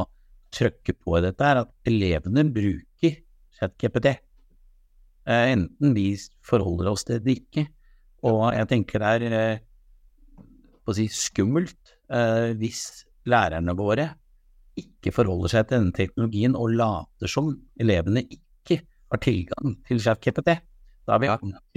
trykke 0.57 0.97
på 0.99 1.19
i 1.19 1.23
dette, 1.23 1.47
er 1.47 1.63
at 1.63 1.71
elevene 1.87 2.43
bruker 2.51 3.21
ChatGPT. 3.59 4.17
Eh, 5.27 5.53
enten 5.53 5.95
vi 5.95 6.09
forholder 6.47 6.91
oss 6.91 7.07
til 7.07 7.23
det 7.23 7.39
ikke. 7.41 7.67
Og 8.27 8.43
jeg 8.57 8.71
tenker 8.73 9.03
det 9.03 9.15
er 9.31 9.37
eh, 9.39 9.65
si, 10.97 11.07
skummelt 11.13 11.95
eh, 12.11 12.55
hvis 12.59 12.83
lærerne 13.31 13.75
våre 13.79 14.09
ikke 14.77 15.13
forholder 15.15 15.53
seg 15.53 15.69
til 15.69 15.81
denne 15.81 15.97
teknologien 15.97 16.57
og 16.59 16.75
later 16.77 17.31
som 17.31 17.55
elevene 17.81 18.27
ikke 18.27 18.83
har 18.83 19.23
tilgang 19.23 19.79
til 19.87 20.03
ChatGPT. 20.03 20.57
Da 21.07 21.15
er 21.17 21.23
vi 21.23 21.31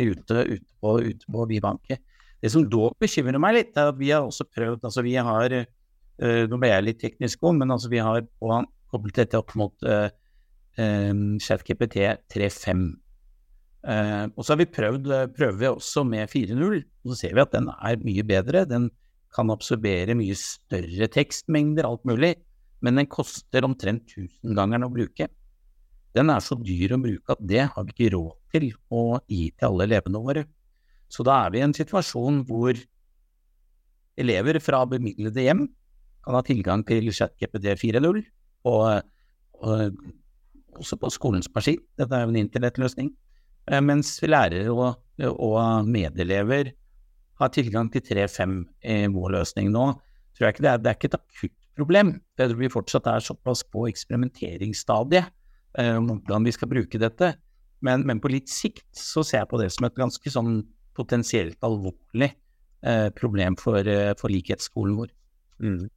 ute, 0.09 0.45
ute, 0.55 0.73
på, 0.81 0.97
ute 1.05 1.29
på 1.29 1.45
Vivanke. 1.49 1.99
Det 2.39 2.51
som 2.53 2.63
dog 2.71 2.95
bekymrer 3.01 3.41
meg 3.41 3.57
litt, 3.57 3.75
er 3.75 3.91
at 3.91 3.99
vi 3.99 4.13
har 4.13 4.23
også 4.25 4.47
prøvd 4.47 4.85
altså 4.87 5.03
vi 5.05 5.17
har, 5.19 5.55
øh, 5.59 6.43
Nå 6.49 6.59
ble 6.59 6.71
jeg 6.71 6.85
litt 6.85 7.01
teknisk 7.01 7.43
om, 7.43 7.59
men 7.59 7.71
altså 7.71 7.91
vi 7.91 7.99
har 8.03 8.23
koblet 8.89 9.21
dette 9.21 9.39
opp 9.39 9.53
mot 9.59 9.75
øh, 9.83 10.09
ChatGPT 10.79 11.99
3.5. 12.31 12.89
Uh, 13.79 14.27
og 14.35 14.43
så 14.43 14.51
har 14.51 14.59
vi 14.59 14.65
prøvd, 14.67 15.05
prøver 15.37 15.55
vi 15.55 15.67
også 15.69 16.03
med 16.03 16.27
4.0, 16.27 16.81
og 16.83 17.11
så 17.13 17.15
ser 17.21 17.35
vi 17.35 17.43
at 17.45 17.53
den 17.55 17.69
er 17.71 18.01
mye 18.03 18.25
bedre. 18.27 18.65
Den 18.67 18.89
kan 19.35 19.51
absorbere 19.53 20.17
mye 20.19 20.35
større 20.35 21.07
tekstmengder, 21.11 21.87
alt 21.87 22.03
mulig, 22.07 22.33
men 22.83 22.99
den 22.99 23.09
koster 23.11 23.67
omtrent 23.67 24.07
tusengangeren 24.11 24.87
å 24.87 24.91
bruke. 24.91 25.29
Den 26.17 26.31
er 26.33 26.43
så 26.43 26.57
dyr 26.57 26.95
å 26.95 27.01
bruke 27.01 27.35
at 27.35 27.41
det 27.45 27.67
har 27.71 27.85
vi 27.85 27.93
ikke 27.93 28.13
råd 28.15 28.31
til 28.55 28.69
å 28.89 29.03
gi 29.29 29.43
til 29.53 29.67
alle 29.69 29.85
elevene 29.89 30.23
våre. 30.25 30.45
Så 31.09 31.25
da 31.25 31.41
er 31.45 31.53
vi 31.53 31.61
i 31.61 31.65
en 31.65 31.75
situasjon 31.75 32.43
hvor 32.47 32.77
elever 34.19 34.59
fra 34.61 34.83
bemidlede 34.89 35.45
hjem 35.45 35.65
kan 36.25 36.35
ha 36.35 36.41
tilgang 36.45 36.83
til 36.87 37.09
ChatGPD 37.15 37.71
4.0, 37.79 38.19
og, 38.69 39.01
og, 39.63 40.01
også 40.77 40.99
på 40.99 41.11
skolens 41.13 41.49
maskin. 41.55 41.79
Dette 41.97 42.15
er 42.15 42.25
jo 42.25 42.33
en 42.33 42.41
internettløsning. 42.43 43.13
Eh, 43.69 43.81
mens 43.83 44.17
lærere 44.21 44.69
og, 44.73 44.99
og 45.31 45.87
medelever 45.87 46.73
har 47.39 47.51
tilgang 47.55 47.89
til 47.93 48.03
3.5 48.03 48.55
i 48.83 48.99
vår 49.15 49.35
løsning 49.37 49.71
nå. 49.73 49.87
Tror 50.35 50.47
jeg 50.47 50.55
ikke 50.57 50.65
det, 50.65 50.71
er, 50.71 50.81
det 50.83 50.91
er 50.91 50.97
ikke 50.99 51.11
et 51.11 51.19
akutt 51.19 51.57
problem. 51.79 52.13
Det 52.37 52.49
tror 52.49 52.59
vi 52.59 52.71
fortsatt 52.71 53.07
er 53.07 53.23
såpass 53.23 53.63
på 53.71 53.87
eksperimenteringsstadiet 53.89 55.35
om 55.79 56.09
hvordan 56.09 56.47
vi 56.47 56.51
skal 56.51 56.67
bruke 56.71 56.99
dette. 56.99 57.33
Men, 57.85 58.03
men, 58.07 58.19
på 58.19 58.31
litt 58.31 58.51
sikt 58.51 58.87
så 58.97 59.23
ser 59.23 59.43
jeg 59.43 59.51
på 59.51 59.59
det 59.61 59.69
som 59.71 59.87
et 59.87 59.95
ganske 59.95 60.33
sånn 60.33 60.57
potensielt 60.99 61.57
alvorlig 61.65 62.33
eh, 62.83 63.07
problem 63.15 63.57
for, 63.59 63.79
eh, 63.87 64.11
for, 64.19 64.31
likhetsskolen 64.31 64.97
vår. 64.99 65.13
Mm. 65.63 65.87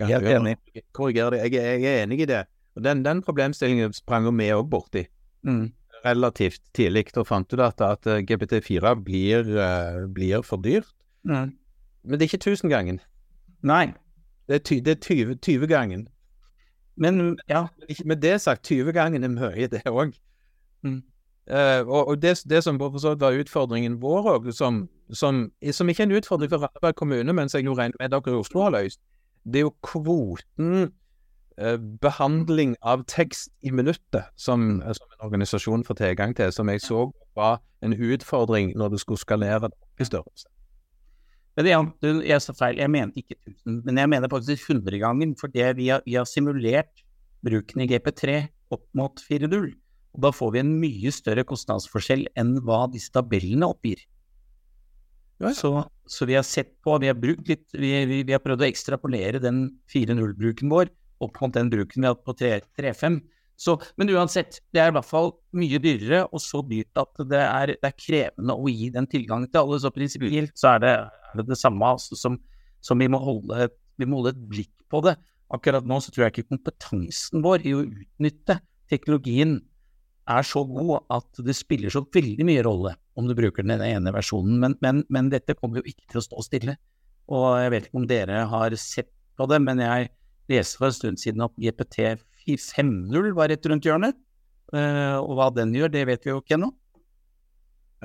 Jeg 0.00 0.16
er 0.16 0.38
enig. 0.38 0.56
Korriger 0.96 1.34
det. 1.34 1.42
Jeg, 1.44 1.52
jeg, 1.58 1.84
er 1.84 2.04
enig 2.04 2.22
i 2.24 2.30
det. 2.30 2.44
Og 2.76 2.84
Den, 2.84 3.02
den 3.04 3.22
problemstillingen 3.22 3.92
sprang 3.92 4.28
vi 4.38 4.48
òg 4.54 4.68
borti 4.70 5.04
mm. 5.46 5.66
relativt 6.06 6.62
tidlig. 6.76 7.10
Da 7.14 7.24
fant 7.26 7.50
du 7.50 7.60
at, 7.64 7.82
at 7.84 8.06
eh, 8.06 8.22
GPT4 8.24 8.94
blir, 9.04 9.50
uh, 9.58 10.06
blir 10.08 10.46
for 10.46 10.62
dyrt. 10.62 10.94
Mm. 11.28 11.52
Men 12.04 12.16
det 12.16 12.24
er 12.24 12.30
ikke 12.30 12.46
tusengangen. 12.46 13.02
Nei. 13.66 13.90
Det 14.48 14.56
er, 14.56 14.64
ty, 14.64 14.80
det 14.80 14.96
er 14.96 15.36
20-gangen. 15.36 16.08
Men 16.96 17.36
ja. 17.48 17.66
Med 18.04 18.22
det 18.22 18.40
sagt, 18.40 18.70
20-gangen 18.70 19.24
er 19.24 19.30
mye, 19.30 19.68
det 19.70 19.84
òg. 19.86 20.16
Mm. 20.82 21.02
Uh, 21.50 21.82
og, 21.88 22.08
og 22.08 22.22
det, 22.22 22.36
det, 22.50 22.62
som 22.64 22.78
var 22.78 23.38
utfordringen 23.40 23.96
vår 24.02 24.28
òg, 24.36 24.50
som, 24.54 24.84
som, 25.10 25.48
som, 25.72 25.88
ikke 25.88 26.04
er 26.04 26.10
en 26.10 26.18
utfordring 26.20 26.50
for 26.52 26.62
Randaberg 26.62 26.94
kommune, 27.00 27.32
men 27.32 27.48
som 27.48 27.62
jeg 27.62 27.78
regner 27.78 27.98
med 27.98 28.12
dere 28.12 28.34
i 28.34 28.38
Oslo 28.38 28.62
har 28.66 28.74
løst, 28.76 29.00
det 29.44 29.62
er 29.62 29.66
jo 29.66 29.72
kvoten 29.82 30.92
uh, 31.58 31.78
behandling 32.04 32.76
av 32.86 33.02
tekst 33.10 33.50
i 33.66 33.72
minuttet 33.74 34.28
som, 34.36 34.78
mm. 34.78 34.94
som, 34.94 35.10
en 35.16 35.26
organisasjon 35.26 35.84
får 35.88 35.98
tilgang 36.04 36.36
til, 36.36 36.52
som 36.54 36.70
jeg 36.70 36.84
så 36.84 37.08
var 37.34 37.58
en 37.82 37.96
utfordring 37.96 38.74
når 38.78 38.94
du 38.94 39.02
skulle 39.02 39.20
skalere 39.20 39.72
i 39.98 40.06
størrelse. 40.06 40.46
Men 41.56 41.66
det, 41.66 42.14
jeg 42.28 42.42
sa 42.44 42.54
feil, 42.54 42.78
jeg 42.78 42.92
mente 42.92 43.24
ikke 43.24 43.34
1000, 43.42 43.82
men 43.84 43.98
jeg 43.98 44.08
mener 44.12 44.30
faktisk 44.30 44.70
100 44.70 45.02
ganger, 45.02 45.34
for 45.40 45.50
det 45.50 45.72
vi 45.76 45.90
har, 45.90 46.02
vi 46.06 46.14
har 46.14 46.28
simulert 46.28 47.02
bruken 47.42 47.82
i 47.82 47.88
GP3 47.90 48.42
opp 48.70 48.86
mot 48.94 49.22
4.0. 49.26 49.72
Og 50.16 50.24
da 50.24 50.32
får 50.34 50.54
vi 50.54 50.62
en 50.62 50.72
mye 50.80 51.12
større 51.14 51.44
kostnadsforskjell 51.46 52.26
enn 52.40 52.56
hva 52.66 52.84
disse 52.92 53.12
tabellene 53.14 53.68
oppgir. 53.70 54.02
Ja. 55.40 55.54
Så, 55.56 55.72
så, 56.04 56.26
vi 56.28 56.36
har 56.36 56.44
sett 56.44 56.74
på, 56.84 56.98
vi 57.00 57.08
har 57.08 57.16
brukt 57.16 57.48
litt, 57.48 57.68
vi, 57.72 57.92
vi, 58.08 58.22
vi 58.28 58.34
har 58.34 58.42
prøvd 58.44 58.64
å 58.64 58.68
ekstrapolere 58.68 59.40
den 59.40 59.68
4.0-bruken 59.92 60.72
vår 60.72 60.90
opp 61.24 61.38
mot 61.40 61.54
den 61.54 61.70
bruken 61.72 62.02
vi 62.02 62.08
har 62.08 62.16
hatt 62.16 62.26
på 62.26 62.34
3.5. 62.42 63.20
Men 64.00 64.12
uansett, 64.16 64.60
det 64.72 64.80
er 64.80 64.90
i 64.90 64.96
hvert 64.96 65.08
fall 65.08 65.34
mye 65.56 65.80
dyrere, 65.84 66.22
og 66.32 66.40
så 66.40 66.62
dyrt 66.64 66.96
at 67.00 67.24
det 67.28 67.40
er, 67.40 67.74
det 67.76 67.88
er 67.88 67.96
krevende 67.96 68.56
å 68.56 68.68
gi 68.72 68.88
den 68.92 69.08
tilgangen 69.08 69.50
til 69.52 69.62
alle. 69.62 69.80
Så 69.80 69.92
prinsipielt 69.92 70.56
så 70.60 70.74
er 70.74 70.84
det 70.84 70.92
er 70.96 71.40
det, 71.40 71.48
det 71.52 71.58
samme 71.60 71.92
altså, 71.94 72.16
som, 72.18 72.38
som 72.84 73.00
vi, 73.00 73.08
må 73.12 73.20
holde, 73.22 73.68
vi 74.00 74.08
må 74.08 74.20
holde 74.20 74.34
et 74.34 74.46
blikk 74.52 74.74
på 74.92 75.02
det. 75.06 75.16
Akkurat 75.52 75.86
nå 75.86 75.98
så 76.00 76.12
tror 76.12 76.26
jeg 76.26 76.36
ikke 76.36 76.54
kompetansen 76.54 77.44
vår 77.44 77.66
i 77.66 77.74
å 77.76 77.84
utnytte 77.84 78.60
teknologien 78.90 79.58
er 80.30 80.46
så 80.46 80.62
god 80.68 81.04
at 81.12 81.42
det 81.46 81.56
spiller 81.58 81.92
så 81.92 82.02
veldig 82.14 82.46
mye 82.46 82.64
rolle 82.66 82.94
om 83.18 83.28
du 83.28 83.34
bruker 83.36 83.66
den 83.66 83.82
ene 83.84 84.12
versjonen, 84.14 84.58
men, 84.62 84.76
men, 84.84 85.02
men, 85.12 85.28
dette 85.32 85.56
kommer 85.58 85.80
jo 85.80 85.90
ikke 85.90 86.06
til 86.08 86.20
å 86.20 86.24
stå 86.24 86.44
stille. 86.46 86.76
Og 87.30 87.46
jeg 87.60 87.72
vet 87.74 87.86
ikke 87.88 88.00
om 88.00 88.08
dere 88.10 88.44
har 88.50 88.76
sett 88.80 89.10
på 89.38 89.46
det, 89.50 89.60
men 89.62 89.82
jeg 89.82 90.10
leste 90.50 90.80
for 90.80 90.90
en 90.90 90.96
stund 90.96 91.20
siden 91.22 91.44
at 91.46 91.54
GPT 91.60 92.16
5.0 92.50 93.32
var 93.36 93.52
rett 93.52 93.66
rundt 93.70 93.86
hjørnet. 93.86 94.16
Uh, 94.70 95.18
og 95.20 95.34
hva 95.38 95.50
den 95.54 95.74
gjør, 95.74 95.90
det 95.92 96.06
vet 96.08 96.24
vi 96.26 96.32
jo 96.32 96.40
ikke 96.40 96.56
ennå. 96.56 96.70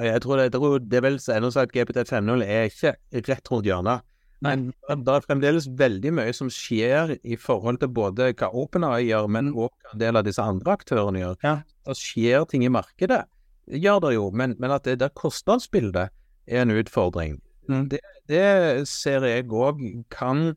Jeg 0.06 0.22
tror 0.26 0.42
det, 0.42 0.50
det 0.52 0.98
er 1.00 1.06
vel 1.06 1.18
ennå 1.38 1.52
sagt 1.54 1.72
at 1.72 1.76
GPT 1.78 2.04
5.0 2.10 2.44
er 2.44 2.68
ikke 2.68 2.96
rett 3.30 3.52
rundt 3.52 3.70
hjørnet. 3.70 4.04
Men 4.44 4.66
det 4.90 5.14
er 5.14 5.24
fremdeles 5.26 5.68
veldig 5.80 6.12
mye 6.18 6.34
som 6.36 6.50
skjer 6.52 7.16
i 7.24 7.38
forhold 7.40 7.80
til 7.82 7.92
både 7.96 8.32
hva 8.34 8.50
OpenAI 8.52 9.06
gjør, 9.08 9.30
men 9.32 9.54
òg 9.54 9.72
hva 9.72 9.94
en 9.94 10.04
del 10.04 10.20
av 10.20 10.28
disse 10.28 10.44
andre 10.44 10.76
aktørene 10.76 11.22
gjør. 11.22 11.40
Ja. 11.46 11.56
Det 11.88 11.98
skjer 12.00 12.46
ting 12.52 12.66
i 12.68 12.74
markedet, 12.74 13.24
det 13.66 13.82
gjør 13.82 14.04
det 14.06 14.14
jo, 14.18 14.28
men, 14.36 14.54
men 14.62 14.74
at 14.76 14.86
det 14.86 15.00
der 15.02 15.14
kostnadsbildet 15.18 16.14
er 16.46 16.62
en 16.62 16.74
utfordring, 16.76 17.40
mm. 17.70 17.88
det, 17.90 18.02
det, 18.30 18.86
ser 18.90 19.26
jeg 19.26 19.48
òg 19.50 19.82
kan 20.14 20.54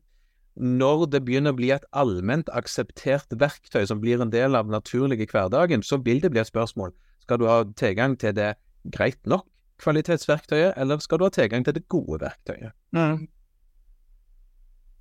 når 0.59 1.05
det 1.13 1.21
begynner 1.23 1.55
å 1.55 1.57
bli 1.57 1.69
et 1.71 1.85
allment 1.95 2.49
akseptert 2.51 3.31
verktøy 3.39 3.85
som 3.87 4.01
blir 4.03 4.19
en 4.19 4.33
del 4.33 4.57
av 4.59 4.67
den 4.67 4.75
naturlige 4.75 5.29
hverdagen, 5.31 5.85
så 5.85 6.01
vil 6.03 6.19
det 6.19 6.33
bli 6.33 6.41
et 6.41 6.51
spørsmål. 6.51 6.91
Skal 7.23 7.39
du 7.39 7.47
ha 7.47 7.61
tilgang 7.79 8.17
til 8.19 8.35
det 8.35 8.57
greit 8.91 9.21
nok 9.29 9.47
kvalitetsverktøyet, 9.79 10.73
eller 10.75 10.99
skal 10.99 11.21
du 11.21 11.29
ha 11.29 11.31
tilgang 11.31 11.63
til 11.63 11.77
det 11.77 11.85
gode 11.87 12.19
verktøyet? 12.25 12.75
Mm. 12.91 13.29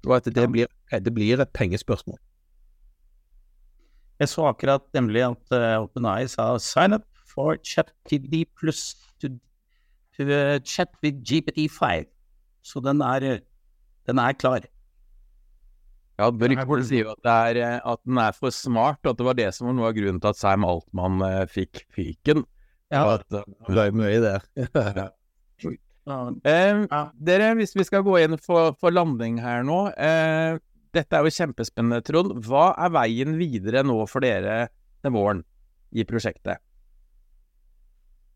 Og 0.07 0.17
at 0.17 0.29
det 0.35 0.47
blir, 0.53 0.71
det 0.93 1.15
blir 1.15 1.41
et 1.41 1.53
pengespørsmål. 1.57 2.19
Jeg 4.19 4.29
så 4.33 4.49
akkurat 4.51 4.83
nemlig 4.95 5.23
at 5.23 5.53
uh, 5.55 5.85
OpenEye 5.85 6.29
sa 6.29 6.57
'sign 6.59 6.95
up 6.95 7.07
for 7.27 7.57
ChatGPT 7.63 8.45
pluss 8.59 8.97
to, 9.21 9.29
to 10.17 10.23
uh, 10.27 10.59
chat 10.59 10.91
with 11.03 11.23
GPT5'. 11.23 12.07
Så 12.63 12.81
den 12.81 13.01
er, 13.01 13.41
den 14.07 14.19
er 14.19 14.33
klar. 14.33 14.67
Ja, 16.19 16.31
Ryktene 16.31 16.83
sier 16.83 17.05
jo 17.05 17.13
at, 17.15 17.23
det 17.23 17.63
er, 17.63 17.81
at 17.87 18.01
den 18.05 18.19
er 18.19 18.35
for 18.35 18.51
smart, 18.51 18.99
og 19.05 19.11
at 19.11 19.19
det 19.19 19.27
var 19.27 19.37
det 19.39 19.53
som 19.55 19.69
var 19.69 19.77
noe 19.79 19.93
av 19.93 19.95
grunnen 19.95 20.19
til 20.21 20.33
at 20.33 20.41
Sam 20.41 20.67
Altmann 20.67 21.23
uh, 21.23 21.47
fikk 21.47 21.85
fyken. 21.95 22.43
Ja. 22.91 23.05
At, 23.15 23.29
uh, 23.31 23.47
Det 23.71 23.87
er 23.87 23.95
mye 23.95 24.19
der. 24.25 25.15
Eh, 26.09 26.87
Ja. 26.89 27.03
Dere, 27.15 27.53
hvis 27.59 27.75
vi 27.77 27.85
skal 27.85 28.05
gå 28.07 28.17
inn 28.23 28.39
for, 28.41 28.73
for 28.81 28.95
landing 28.95 29.39
her 29.43 29.67
nå 29.67 29.89
eh, 29.93 30.57
Dette 30.97 31.19
er 31.19 31.27
jo 31.27 31.35
kjempespennende, 31.35 32.01
Trond. 32.07 32.33
Hva 32.47 32.71
er 32.81 32.95
veien 32.95 33.37
videre 33.37 33.83
nå 33.85 34.01
for 34.09 34.25
dere 34.25 34.71
til 35.05 35.13
våren 35.13 35.43
i 35.93 36.05
prosjektet? 36.09 36.63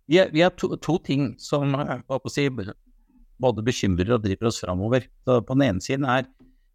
Vi, 0.04 0.18
har, 0.20 0.28
vi 0.35 0.42
har 0.44 0.52
to, 0.61 0.74
to 0.76 0.98
ting 1.00 1.30
som 1.40 1.72
på 1.72 2.18
å 2.20 2.32
si, 2.32 2.44
både 2.52 3.64
bekymrer 3.64 4.12
og 4.18 4.26
driver 4.26 4.50
oss 4.50 4.61
framover. 4.61 5.08
Så 5.24 5.40
På 5.40 5.56
den 5.56 5.70
ene 5.70 5.85
siden 5.85 6.04
er 6.04 6.28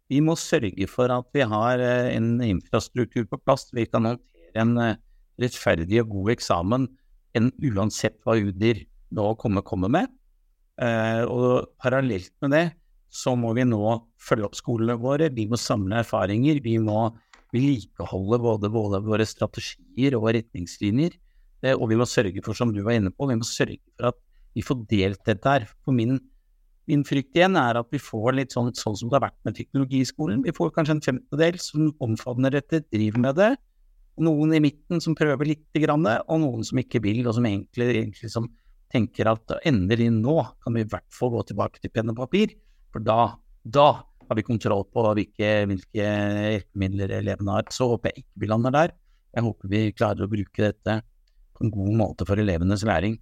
vi 0.08 0.22
må 0.24 0.34
sørge 0.40 0.88
for 0.88 1.12
at 1.12 1.26
vi 1.36 1.44
har 1.44 1.82
eh, 1.84 2.10
en 2.16 2.38
infrastruktur 2.42 3.26
på 3.28 3.38
plass. 3.44 3.68
Vi 3.76 3.86
kan 3.86 4.08
håndtere 4.08 4.62
en 4.62 4.76
eh, 4.80 4.96
rettferdig 5.38 6.00
og 6.02 6.14
god 6.14 6.32
eksamen 6.34 6.86
enn 7.36 7.50
uansett 7.70 8.16
hva 8.24 8.38
UDIR 8.40 8.82
nå 9.14 9.26
kommer, 9.40 9.62
kommer 9.62 9.92
med. 9.92 10.08
Eh, 10.78 11.24
og 11.26 11.72
parallelt 11.82 12.34
med 12.44 12.54
det 12.54 12.66
så 13.10 13.32
må 13.38 13.54
vi 13.56 13.64
nå 13.66 13.80
følge 14.20 14.46
opp 14.46 14.58
skolene 14.58 14.98
våre. 15.00 15.30
Vi 15.34 15.48
må 15.48 15.58
samle 15.58 16.02
erfaringer. 16.04 16.60
Vi 16.62 16.76
må 16.82 17.08
vedlikeholde 17.54 18.38
både, 18.44 18.70
både 18.72 19.00
våre 19.06 19.26
strategier 19.26 20.16
og 20.18 20.28
retningslinjer. 20.36 21.16
Eh, 21.64 21.74
og 21.74 21.88
vi 21.90 21.98
må 21.98 22.06
sørge 22.08 22.42
for, 22.44 22.56
som 22.56 22.74
du 22.74 22.82
var 22.86 22.98
inne 22.98 23.12
på, 23.14 23.28
vi 23.30 23.38
må 23.38 23.48
sørge 23.48 23.80
for 23.96 24.12
at 24.12 24.20
vi 24.56 24.64
får 24.64 24.84
delt 24.90 25.24
dette 25.26 25.54
her. 25.54 25.66
For 25.86 25.96
min, 25.96 26.18
min 26.90 27.04
frykt 27.08 27.36
igjen 27.36 27.58
er 27.60 27.80
at 27.80 27.88
vi 27.94 28.00
får 28.02 28.36
litt 28.36 28.54
sånn, 28.54 28.70
sånn 28.76 28.98
som 28.98 29.10
det 29.10 29.18
har 29.18 29.28
vært 29.28 29.40
med 29.48 29.56
teknologiskolen. 29.58 30.44
Vi 30.46 30.54
får 30.56 30.74
kanskje 30.76 30.98
en 30.98 31.04
femtedel 31.08 31.58
som 31.62 31.90
omfavner 32.04 32.54
dette, 32.58 32.84
driver 32.92 33.24
med 33.24 33.40
det. 33.40 33.50
Noen 34.28 34.54
i 34.56 34.62
midten 34.62 35.02
som 35.02 35.14
prøver 35.18 35.54
lite 35.54 35.82
grann, 35.82 36.06
og 36.06 36.40
noen 36.42 36.64
som 36.66 36.80
ikke 36.82 37.00
vil, 37.04 37.22
og 37.26 37.36
som 37.36 37.46
egentlig, 37.46 37.92
egentlig 38.02 38.32
som 38.34 38.48
tenker 38.92 39.30
at 39.30 39.58
endelig 39.68 40.08
nå 40.14 40.38
kan 40.64 40.76
vi 40.76 40.84
i 40.84 40.88
hvert 40.88 41.08
fall 41.12 41.32
gå 41.34 41.44
tilbake 41.50 41.82
til 41.82 41.92
penn 41.92 42.12
og 42.12 42.20
papir, 42.22 42.54
for 42.92 43.04
da, 43.04 43.34
da 43.62 43.88
har 44.28 44.36
vi 44.36 44.44
kontroll 44.46 44.84
på 44.92 45.04
hvilke, 45.16 45.52
hvilke 45.70 46.08
hjelpemidler 46.08 47.14
elevene 47.20 47.58
har. 47.58 47.70
Så 47.72 47.88
håper 47.92 48.12
jeg 48.12 48.24
ikke 48.24 48.42
vi 48.42 48.50
lander 48.50 48.74
der. 48.74 48.92
Jeg 49.36 49.44
håper 49.44 49.72
vi 49.72 49.80
klarer 49.96 50.24
å 50.24 50.32
bruke 50.32 50.68
dette 50.70 51.00
på 51.56 51.64
en 51.64 51.72
god 51.74 51.96
måte 52.00 52.28
for 52.28 52.40
elevenes 52.40 52.84
læring. 52.86 53.16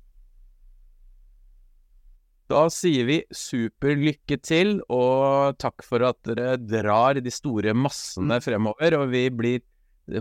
Da 2.47 2.69
sier 2.71 3.09
vi 3.09 3.17
super 3.35 3.97
lykke 3.99 4.37
til, 4.39 4.77
og 4.93 5.57
takk 5.59 5.83
for 5.83 6.05
at 6.07 6.21
dere 6.29 6.55
drar 6.63 7.19
de 7.19 7.33
store 7.35 7.75
massene 7.75 8.39
fremover. 8.43 9.01
Og 9.01 9.11
vi 9.11 9.25
blir, 9.35 9.65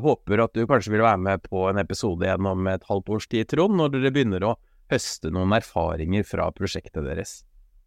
håper 0.01 0.41
at 0.47 0.57
du 0.57 0.65
kanskje 0.65 0.95
vil 0.95 1.05
være 1.05 1.21
med 1.21 1.45
på 1.45 1.67
en 1.69 1.81
episode 1.81 2.25
igjen 2.25 2.49
om 2.49 2.71
et 2.71 2.87
halvt 2.89 3.13
års 3.13 3.29
tid, 3.29 3.45
Trond, 3.53 3.77
når 3.77 3.93
dere 3.93 4.13
begynner 4.15 4.47
å 4.49 4.55
høste 4.91 5.31
noen 5.33 5.55
erfaringer 5.57 6.25
fra 6.27 6.49
prosjektet 6.55 7.05
deres. 7.05 7.39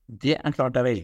Det 0.08 0.38
er 0.38 0.56
klart 0.56 0.78
jeg 0.78 0.86
vil. 0.86 1.00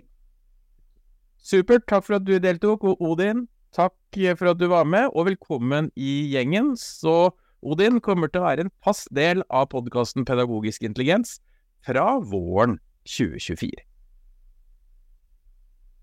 Supert. 1.44 1.84
Takk 1.90 2.06
for 2.06 2.18
at 2.18 2.26
du 2.26 2.36
deltok. 2.40 2.86
Og 2.88 3.02
Odin, 3.04 3.46
takk 3.76 4.20
for 4.38 4.52
at 4.54 4.60
du 4.60 4.68
var 4.72 4.86
med, 4.88 5.10
og 5.12 5.28
velkommen 5.28 5.90
i 5.94 6.24
gjengen. 6.32 6.72
Så 6.80 7.34
Odin 7.64 8.00
kommer 8.04 8.32
til 8.32 8.42
å 8.42 8.48
være 8.48 8.66
en 8.66 8.74
fast 8.84 9.10
del 9.14 9.44
av 9.50 9.70
podkasten 9.72 10.26
Pedagogisk 10.28 10.84
intelligens 10.84 11.38
fra 11.84 12.14
våren 12.20 12.78
2024. 13.08 13.93